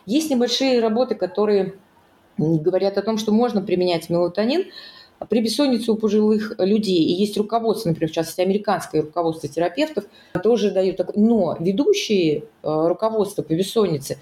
Есть 0.05 0.31
небольшие 0.31 0.81
работы, 0.81 1.15
которые 1.15 1.75
говорят 2.37 2.97
о 2.97 3.03
том, 3.03 3.17
что 3.17 3.31
можно 3.31 3.61
применять 3.61 4.09
мелатонин 4.09 4.65
при 5.29 5.41
бессоннице 5.41 5.91
у 5.91 5.95
пожилых 5.95 6.55
людей. 6.57 7.03
И 7.03 7.13
есть 7.13 7.37
руководство, 7.37 7.89
например, 7.89 8.09
в 8.09 8.13
частности, 8.13 8.41
американское 8.41 9.01
руководство 9.01 9.47
терапевтов, 9.49 10.05
тоже 10.43 10.71
дают 10.71 10.97
такое. 10.97 11.15
Но 11.17 11.57
ведущие 11.59 12.39
э, 12.39 12.41
руководства 12.63 13.41
по 13.41 13.53
бессоннице 13.53 14.17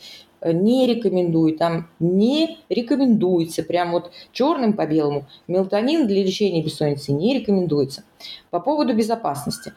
не 0.46 0.88
рекомендуют, 0.88 1.58
там 1.58 1.90
не 2.00 2.60
рекомендуется, 2.70 3.64
прям 3.64 3.92
вот 3.92 4.12
черным 4.32 4.74
по 4.74 4.86
белому, 4.86 5.26
мелатонин 5.48 6.08
для 6.08 6.24
лечения 6.24 6.64
бессонницы 6.64 7.12
не 7.12 7.38
рекомендуется. 7.38 8.04
По 8.50 8.60
поводу 8.60 8.94
безопасности 8.94 9.74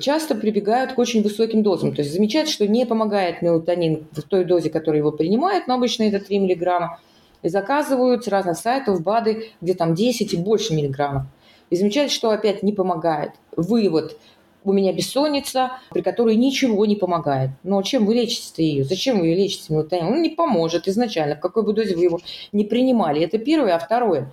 часто 0.00 0.34
прибегают 0.34 0.92
к 0.92 0.98
очень 0.98 1.22
высоким 1.22 1.62
дозам. 1.62 1.94
То 1.94 2.02
есть 2.02 2.14
замечают, 2.14 2.48
что 2.48 2.66
не 2.66 2.86
помогает 2.86 3.42
мелатонин 3.42 4.06
в 4.12 4.22
той 4.22 4.44
дозе, 4.44 4.70
которую 4.70 5.00
его 5.00 5.12
принимают, 5.12 5.66
но 5.66 5.74
обычно 5.74 6.04
это 6.04 6.24
3 6.24 6.38
миллиграмма. 6.38 7.00
И 7.42 7.48
заказывают 7.48 8.24
с 8.24 8.28
разных 8.28 8.58
сайтов 8.58 9.02
БАДы, 9.02 9.50
где 9.60 9.74
там 9.74 9.94
10 9.94 10.34
и 10.34 10.36
больше 10.36 10.74
миллиграммов. 10.74 11.24
И 11.70 11.76
замечают, 11.76 12.12
что 12.12 12.30
опять 12.30 12.62
не 12.62 12.72
помогает. 12.72 13.32
Вывод– 13.56 14.16
у 14.64 14.72
меня 14.72 14.92
бессонница, 14.92 15.72
при 15.90 16.02
которой 16.02 16.36
ничего 16.36 16.84
не 16.86 16.96
помогает. 16.96 17.50
Но 17.62 17.82
чем 17.82 18.06
вы 18.06 18.14
лечите 18.14 18.64
ее? 18.64 18.84
Зачем 18.84 19.20
вы 19.20 19.28
ее 19.28 19.36
лечите? 19.36 19.74
Он 19.74 20.22
не 20.22 20.30
поможет 20.30 20.88
изначально, 20.88 21.36
в 21.36 21.40
какой 21.40 21.62
бы 21.62 21.72
дозе 21.72 21.96
вы 21.96 22.04
его 22.04 22.20
не 22.52 22.64
принимали. 22.64 23.22
Это 23.22 23.38
первое. 23.38 23.74
А 23.74 23.78
второе, 23.78 24.32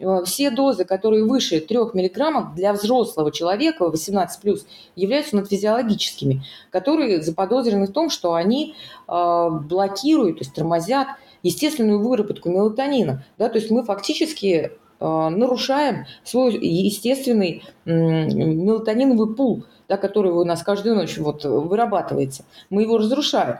э, 0.00 0.22
все 0.24 0.50
дозы, 0.50 0.84
которые 0.84 1.24
выше 1.24 1.60
3 1.60 1.78
мг 1.94 2.54
для 2.56 2.72
взрослого 2.72 3.30
человека 3.30 3.84
18+, 3.84 4.66
являются 4.96 5.36
надфизиологическими, 5.36 6.42
которые 6.70 7.22
заподозрены 7.22 7.86
в 7.86 7.92
том, 7.92 8.10
что 8.10 8.34
они 8.34 8.74
э, 9.06 9.48
блокируют, 9.68 10.38
то 10.38 10.44
есть 10.44 10.54
тормозят 10.54 11.08
естественную 11.42 12.00
выработку 12.00 12.50
мелатонина. 12.50 13.24
Да? 13.38 13.48
То 13.48 13.58
есть 13.58 13.70
мы 13.70 13.84
фактически 13.84 14.72
Э, 15.02 15.30
нарушаем 15.30 16.06
свой 16.22 16.54
естественный 16.54 17.64
мелатониновый 17.84 19.34
пул, 19.34 19.64
да, 19.88 19.96
который 19.96 20.30
у 20.30 20.44
нас 20.44 20.62
каждую 20.62 20.94
ночь 20.94 21.18
вот 21.18 21.44
вырабатывается. 21.44 22.44
Мы 22.70 22.82
его 22.82 22.98
разрушаем. 22.98 23.58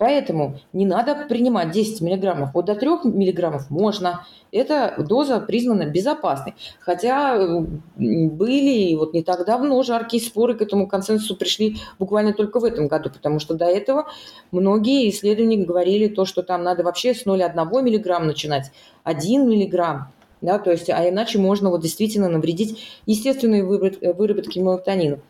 Поэтому 0.00 0.58
не 0.72 0.86
надо 0.86 1.26
принимать 1.28 1.72
10 1.72 2.00
миллиграммов. 2.00 2.54
Вот 2.54 2.64
до 2.64 2.74
3 2.74 2.88
миллиграммов 3.04 3.68
можно. 3.68 4.24
Эта 4.50 4.94
доза 4.96 5.40
признана 5.40 5.84
безопасной. 5.84 6.54
Хотя 6.80 7.36
э, 7.36 7.60
были 7.98 8.94
вот 8.94 9.12
не 9.12 9.22
так 9.22 9.44
давно 9.44 9.82
жаркие 9.82 10.22
споры 10.22 10.54
к 10.54 10.62
этому 10.62 10.88
консенсусу 10.88 11.36
пришли 11.36 11.76
буквально 11.98 12.32
только 12.32 12.60
в 12.60 12.64
этом 12.64 12.88
году, 12.88 13.10
потому 13.10 13.40
что 13.40 13.52
до 13.52 13.66
этого 13.66 14.06
многие 14.52 15.10
исследования 15.10 15.62
говорили 15.66 16.08
то, 16.08 16.24
что 16.24 16.42
там 16.42 16.62
надо 16.62 16.82
вообще 16.82 17.12
с 17.12 17.26
0,1 17.26 17.82
миллиграмм 17.82 18.26
начинать, 18.26 18.72
1 19.04 19.50
миллиграмм 19.50 20.12
да, 20.40 20.58
то 20.58 20.70
есть, 20.70 20.88
а 20.88 21.06
иначе 21.06 21.38
можно 21.38 21.68
вот 21.68 21.82
действительно 21.82 22.30
навредить 22.30 22.82
естественной 23.04 23.62
выработке 23.62 24.60
мелатонина. 24.60 25.20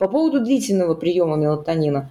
По 0.00 0.08
поводу 0.08 0.40
длительного 0.40 0.94
приема 0.94 1.36
мелатонина. 1.36 2.10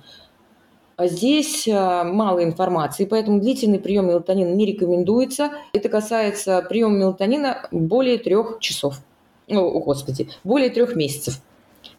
Здесь 0.99 1.67
а, 1.67 2.03
мало 2.03 2.43
информации, 2.43 3.05
поэтому 3.05 3.39
длительный 3.39 3.79
прием 3.79 4.07
мелатонина 4.07 4.53
не 4.53 4.65
рекомендуется. 4.65 5.51
Это 5.71 5.87
касается 5.87 6.65
приема 6.67 6.97
мелатонина 6.97 7.67
более 7.71 8.17
трех 8.17 8.59
часов. 8.59 8.99
О, 9.47 9.79
господи, 9.79 10.29
более 10.43 10.69
трех 10.69 10.95
месяцев. 10.95 11.41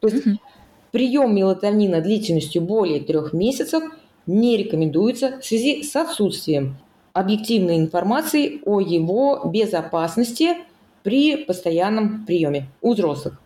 То 0.01 0.09
есть 0.09 0.27
угу. 0.27 0.37
прием 0.93 1.35
мелатонина 1.35 2.01
длительностью 2.01 2.63
более 2.63 3.01
трех 3.01 3.33
месяцев 3.33 3.83
не 4.27 4.57
рекомендуется 4.57 5.39
в 5.41 5.45
связи 5.45 5.83
с 5.83 5.97
отсутствием 5.97 6.77
объективной 7.13 7.79
информации 7.79 8.61
о 8.65 8.81
его 8.81 9.43
безопасности 9.45 10.59
при 11.03 11.37
постоянном 11.37 12.27
приеме 12.27 12.69
у 12.83 12.93
взрослых. 12.93 13.41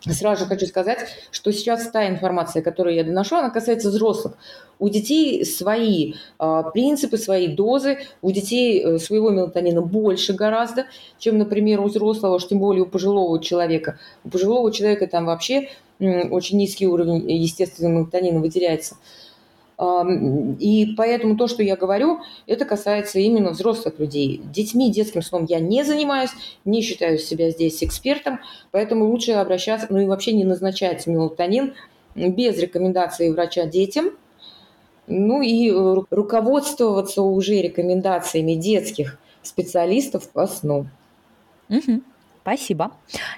Сразу 0.00 0.44
же 0.44 0.48
хочу 0.48 0.66
сказать, 0.66 1.00
что 1.32 1.52
сейчас 1.52 1.90
та 1.90 2.08
информация, 2.08 2.62
которую 2.62 2.94
я 2.94 3.02
доношу, 3.02 3.36
она 3.36 3.50
касается 3.50 3.88
взрослых. 3.88 4.34
У 4.78 4.88
детей 4.88 5.44
свои 5.44 6.14
э, 6.38 6.62
принципы, 6.72 7.18
свои 7.18 7.48
дозы, 7.48 7.98
у 8.22 8.30
детей 8.30 8.80
э, 8.80 8.98
своего 8.98 9.30
мелатонина 9.30 9.82
больше 9.82 10.34
гораздо, 10.34 10.86
чем, 11.18 11.38
например, 11.38 11.80
у 11.80 11.88
взрослого, 11.88 12.36
уж 12.36 12.46
тем 12.46 12.60
более 12.60 12.84
у 12.84 12.86
пожилого 12.86 13.42
человека. 13.42 13.98
У 14.22 14.28
пожилого 14.28 14.72
человека 14.72 15.08
там 15.08 15.26
вообще 15.26 15.68
э, 15.98 16.28
очень 16.28 16.58
низкий 16.58 16.86
уровень 16.86 17.28
естественного 17.30 17.94
мелатонина 17.94 18.38
выделяется. 18.38 18.96
И 19.80 20.94
поэтому 20.96 21.36
то, 21.36 21.46
что 21.46 21.62
я 21.62 21.76
говорю, 21.76 22.20
это 22.46 22.64
касается 22.64 23.20
именно 23.20 23.50
взрослых 23.50 24.00
людей. 24.00 24.40
Детьми, 24.52 24.90
детским 24.90 25.22
сном 25.22 25.46
я 25.48 25.60
не 25.60 25.84
занимаюсь, 25.84 26.30
не 26.64 26.82
считаю 26.82 27.18
себя 27.18 27.50
здесь 27.50 27.84
экспертом, 27.84 28.40
поэтому 28.72 29.08
лучше 29.08 29.32
обращаться, 29.32 29.86
ну 29.90 29.98
и 29.98 30.06
вообще 30.06 30.32
не 30.32 30.44
назначать 30.44 31.06
мелатонин 31.06 31.74
без 32.16 32.58
рекомендации 32.58 33.30
врача 33.30 33.66
детям, 33.66 34.10
ну 35.06 35.42
и 35.42 35.70
э, 35.70 36.02
руководствоваться 36.10 37.22
уже 37.22 37.62
рекомендациями 37.62 38.54
детских 38.54 39.18
специалистов 39.42 40.28
по 40.30 40.48
сну. 40.48 40.88
Угу. 41.68 42.02
Спасибо. 42.48 42.92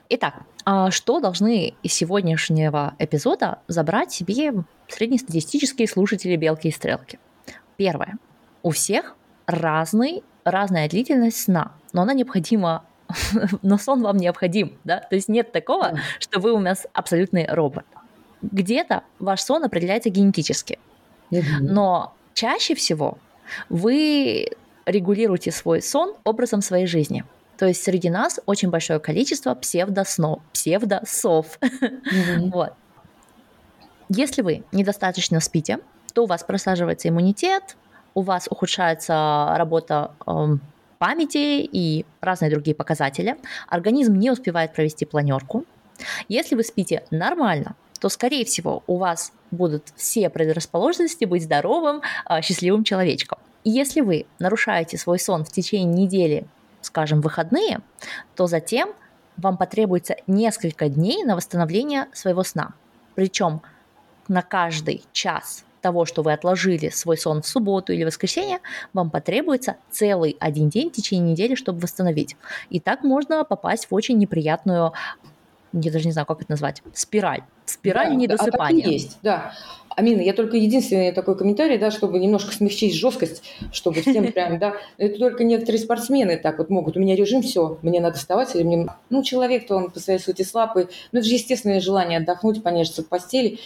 Итак, 0.08 0.42
а 0.64 0.92
что 0.92 1.18
должны 1.18 1.74
из 1.82 1.92
сегодняшнего 1.92 2.94
эпизода 3.00 3.58
забрать 3.66 4.12
себе 4.12 4.52
среднестатистические 4.86 5.88
слушатели 5.88 6.36
«Белки 6.36 6.68
и 6.68 6.70
стрелки»? 6.70 7.18
Первое. 7.76 8.18
У 8.62 8.70
всех 8.70 9.16
разный, 9.46 10.22
разная 10.44 10.88
длительность 10.88 11.42
сна, 11.42 11.72
но 11.92 12.02
она 12.02 12.14
необходима 12.14 12.84
но 13.62 13.78
сон 13.78 14.00
вам 14.02 14.16
необходим, 14.16 14.78
да, 14.84 15.00
то 15.00 15.16
есть 15.16 15.28
нет 15.28 15.50
такого, 15.50 15.98
что 16.20 16.38
вы 16.38 16.52
у 16.52 16.60
нас 16.60 16.86
абсолютный 16.92 17.48
робот. 17.48 17.86
Где-то 18.42 19.02
ваш 19.18 19.40
сон 19.40 19.64
определяется 19.64 20.10
генетически, 20.10 20.78
но 21.58 22.14
чаще 22.32 22.76
всего 22.76 23.18
вы 23.68 24.50
регулируете 24.86 25.50
свой 25.50 25.82
сон 25.82 26.14
образом 26.22 26.62
своей 26.62 26.86
жизни– 26.86 27.24
то 27.60 27.66
есть 27.66 27.84
среди 27.84 28.08
нас 28.08 28.40
очень 28.46 28.70
большое 28.70 29.00
количество 29.00 29.54
псевдоснов, 29.54 30.40
псевдосов. 30.54 31.58
Mm-hmm. 31.60 32.50
вот. 32.52 32.72
Если 34.08 34.40
вы 34.40 34.64
недостаточно 34.72 35.40
спите, 35.40 35.78
то 36.14 36.22
у 36.22 36.26
вас 36.26 36.42
просаживается 36.42 37.10
иммунитет, 37.10 37.76
у 38.14 38.22
вас 38.22 38.48
ухудшается 38.50 39.52
работа 39.58 40.12
э, 40.26 40.56
памяти 40.96 41.68
и 41.70 42.06
разные 42.22 42.50
другие 42.50 42.74
показатели. 42.74 43.36
Организм 43.68 44.14
не 44.14 44.30
успевает 44.30 44.72
провести 44.72 45.04
планерку. 45.04 45.66
Если 46.28 46.54
вы 46.54 46.62
спите 46.62 47.04
нормально, 47.10 47.76
то, 48.00 48.08
скорее 48.08 48.46
всего, 48.46 48.84
у 48.86 48.96
вас 48.96 49.34
будут 49.50 49.92
все 49.96 50.30
предрасположенности 50.30 51.26
быть 51.26 51.44
здоровым, 51.44 52.00
э, 52.26 52.40
счастливым 52.40 52.84
человечком. 52.84 53.38
И 53.64 53.70
если 53.70 54.00
вы 54.00 54.24
нарушаете 54.38 54.96
свой 54.96 55.18
сон 55.18 55.44
в 55.44 55.52
течение 55.52 56.04
недели 56.04 56.46
скажем, 56.80 57.20
выходные, 57.20 57.80
то 58.36 58.46
затем 58.46 58.92
вам 59.36 59.56
потребуется 59.56 60.16
несколько 60.26 60.88
дней 60.88 61.24
на 61.24 61.36
восстановление 61.36 62.06
своего 62.12 62.42
сна. 62.42 62.74
Причем 63.14 63.62
на 64.28 64.42
каждый 64.42 65.04
час 65.12 65.64
того, 65.80 66.04
что 66.04 66.22
вы 66.22 66.32
отложили 66.32 66.90
свой 66.90 67.16
сон 67.16 67.42
в 67.42 67.46
субботу 67.46 67.92
или 67.92 68.04
воскресенье, 68.04 68.60
вам 68.92 69.10
потребуется 69.10 69.76
целый 69.90 70.36
один 70.38 70.68
день 70.68 70.90
в 70.90 70.92
течение 70.92 71.32
недели, 71.32 71.54
чтобы 71.54 71.80
восстановить. 71.80 72.36
И 72.68 72.80
так 72.80 73.02
можно 73.02 73.44
попасть 73.44 73.90
в 73.90 73.94
очень 73.94 74.18
неприятную, 74.18 74.92
я 75.72 75.92
даже 75.92 76.06
не 76.06 76.12
знаю, 76.12 76.26
как 76.26 76.42
это 76.42 76.50
назвать, 76.50 76.82
спираль. 76.94 77.42
Спираль 77.64 78.08
да, 78.08 78.14
недосыпания. 78.14 78.80
А 78.80 78.82
так 78.82 78.90
и 78.90 78.92
есть, 78.92 79.18
да. 79.22 79.52
Амина, 79.96 80.20
я 80.20 80.32
только 80.32 80.56
единственный 80.56 81.12
такой 81.12 81.36
комментарий, 81.36 81.76
да, 81.76 81.90
чтобы 81.90 82.18
немножко 82.18 82.52
смягчить 82.52 82.94
жесткость, 82.94 83.42
чтобы 83.72 84.00
всем 84.00 84.32
прям, 84.32 84.58
да, 84.58 84.74
это 84.98 85.18
только 85.18 85.44
некоторые 85.44 85.80
спортсмены 85.80 86.36
так 86.36 86.58
вот 86.58 86.70
могут. 86.70 86.96
У 86.96 87.00
меня 87.00 87.16
режим, 87.16 87.42
все, 87.42 87.78
мне 87.82 88.00
надо 88.00 88.16
вставать, 88.16 88.54
или 88.54 88.62
мне, 88.62 88.86
ну, 89.10 89.22
человек-то 89.22 89.76
он 89.76 89.90
по 89.90 90.00
своей 90.00 90.18
сути 90.18 90.42
слаб, 90.42 90.76
и, 90.76 90.86
ну, 91.12 91.18
это 91.18 91.28
же 91.28 91.34
естественное 91.34 91.80
желание 91.80 92.18
отдохнуть, 92.18 92.62
понежиться 92.62 93.02
в 93.02 93.08
постели. 93.08 93.58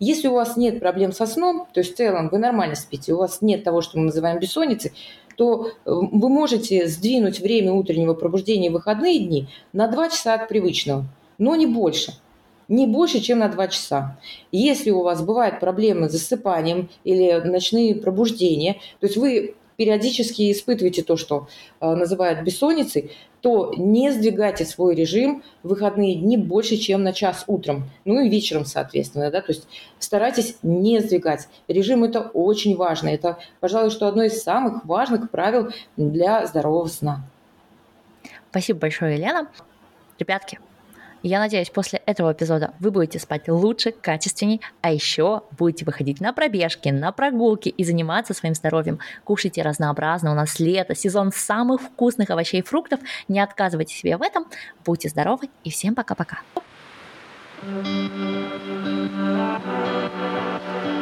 Если 0.00 0.28
у 0.28 0.34
вас 0.34 0.56
нет 0.56 0.78
проблем 0.78 1.12
со 1.12 1.26
сном, 1.26 1.66
то 1.72 1.80
есть 1.80 1.94
в 1.94 1.96
целом 1.96 2.28
вы 2.28 2.38
нормально 2.38 2.76
спите, 2.76 3.12
у 3.14 3.18
вас 3.18 3.42
нет 3.42 3.64
того, 3.64 3.80
что 3.80 3.98
мы 3.98 4.06
называем 4.06 4.38
бессонницей, 4.38 4.92
то 5.36 5.68
э, 5.68 5.70
вы 5.84 6.28
можете 6.28 6.86
сдвинуть 6.88 7.40
время 7.40 7.72
утреннего 7.72 8.14
пробуждения 8.14 8.70
в 8.70 8.74
выходные 8.74 9.20
дни 9.20 9.48
на 9.72 9.88
2 9.88 10.10
часа 10.10 10.34
от 10.34 10.48
привычного, 10.48 11.04
но 11.38 11.56
не 11.56 11.66
больше– 11.66 12.12
не 12.68 12.86
больше, 12.86 13.20
чем 13.20 13.38
на 13.38 13.48
2 13.48 13.68
часа. 13.68 14.18
Если 14.52 14.90
у 14.90 15.02
вас 15.02 15.22
бывают 15.22 15.58
проблемы 15.58 16.08
с 16.08 16.12
засыпанием 16.12 16.90
или 17.04 17.40
ночные 17.44 17.94
пробуждения, 17.94 18.74
то 19.00 19.06
есть 19.06 19.16
вы 19.16 19.54
периодически 19.76 20.50
испытываете 20.50 21.02
то, 21.02 21.16
что 21.16 21.48
э, 21.80 21.94
называют 21.94 22.42
бессонницей, 22.42 23.12
то 23.40 23.72
не 23.76 24.10
сдвигайте 24.10 24.64
свой 24.64 24.96
режим 24.96 25.44
в 25.62 25.68
выходные 25.68 26.16
дни 26.16 26.36
больше, 26.36 26.76
чем 26.76 27.04
на 27.04 27.12
час 27.12 27.44
утром, 27.46 27.88
ну 28.04 28.20
и 28.20 28.28
вечером, 28.28 28.64
соответственно, 28.64 29.30
да, 29.30 29.40
то 29.40 29.52
есть 29.52 29.68
старайтесь 30.00 30.56
не 30.62 30.98
сдвигать. 30.98 31.48
Режим 31.68 32.02
это 32.02 32.22
очень 32.22 32.76
важно, 32.76 33.08
это, 33.08 33.38
пожалуй, 33.60 33.90
что 33.90 34.08
одно 34.08 34.24
из 34.24 34.42
самых 34.42 34.84
важных 34.84 35.30
правил 35.30 35.70
для 35.96 36.44
здорового 36.48 36.88
сна. 36.88 37.24
Спасибо 38.50 38.80
большое, 38.80 39.14
Елена. 39.14 39.46
Ребятки, 40.18 40.58
я 41.22 41.38
надеюсь, 41.38 41.70
после 41.70 42.00
этого 42.06 42.32
эпизода 42.32 42.74
вы 42.80 42.90
будете 42.90 43.18
спать 43.18 43.48
лучше, 43.48 43.92
качественней, 43.92 44.60
а 44.80 44.92
еще 44.92 45.42
будете 45.58 45.84
выходить 45.84 46.20
на 46.20 46.32
пробежки, 46.32 46.88
на 46.88 47.12
прогулки 47.12 47.68
и 47.68 47.84
заниматься 47.84 48.34
своим 48.34 48.54
здоровьем. 48.54 48.98
Кушайте 49.24 49.62
разнообразно, 49.62 50.32
у 50.32 50.34
нас 50.34 50.58
лето, 50.60 50.94
сезон 50.94 51.32
самых 51.32 51.82
вкусных 51.82 52.30
овощей 52.30 52.60
и 52.60 52.64
фруктов. 52.64 53.00
Не 53.28 53.40
отказывайте 53.40 53.94
себе 53.94 54.16
в 54.16 54.22
этом. 54.22 54.46
Будьте 54.84 55.08
здоровы 55.08 55.48
и 55.64 55.70
всем 55.70 55.94
пока-пока. 55.94 56.40
thank 57.60 57.96
you 60.86 60.97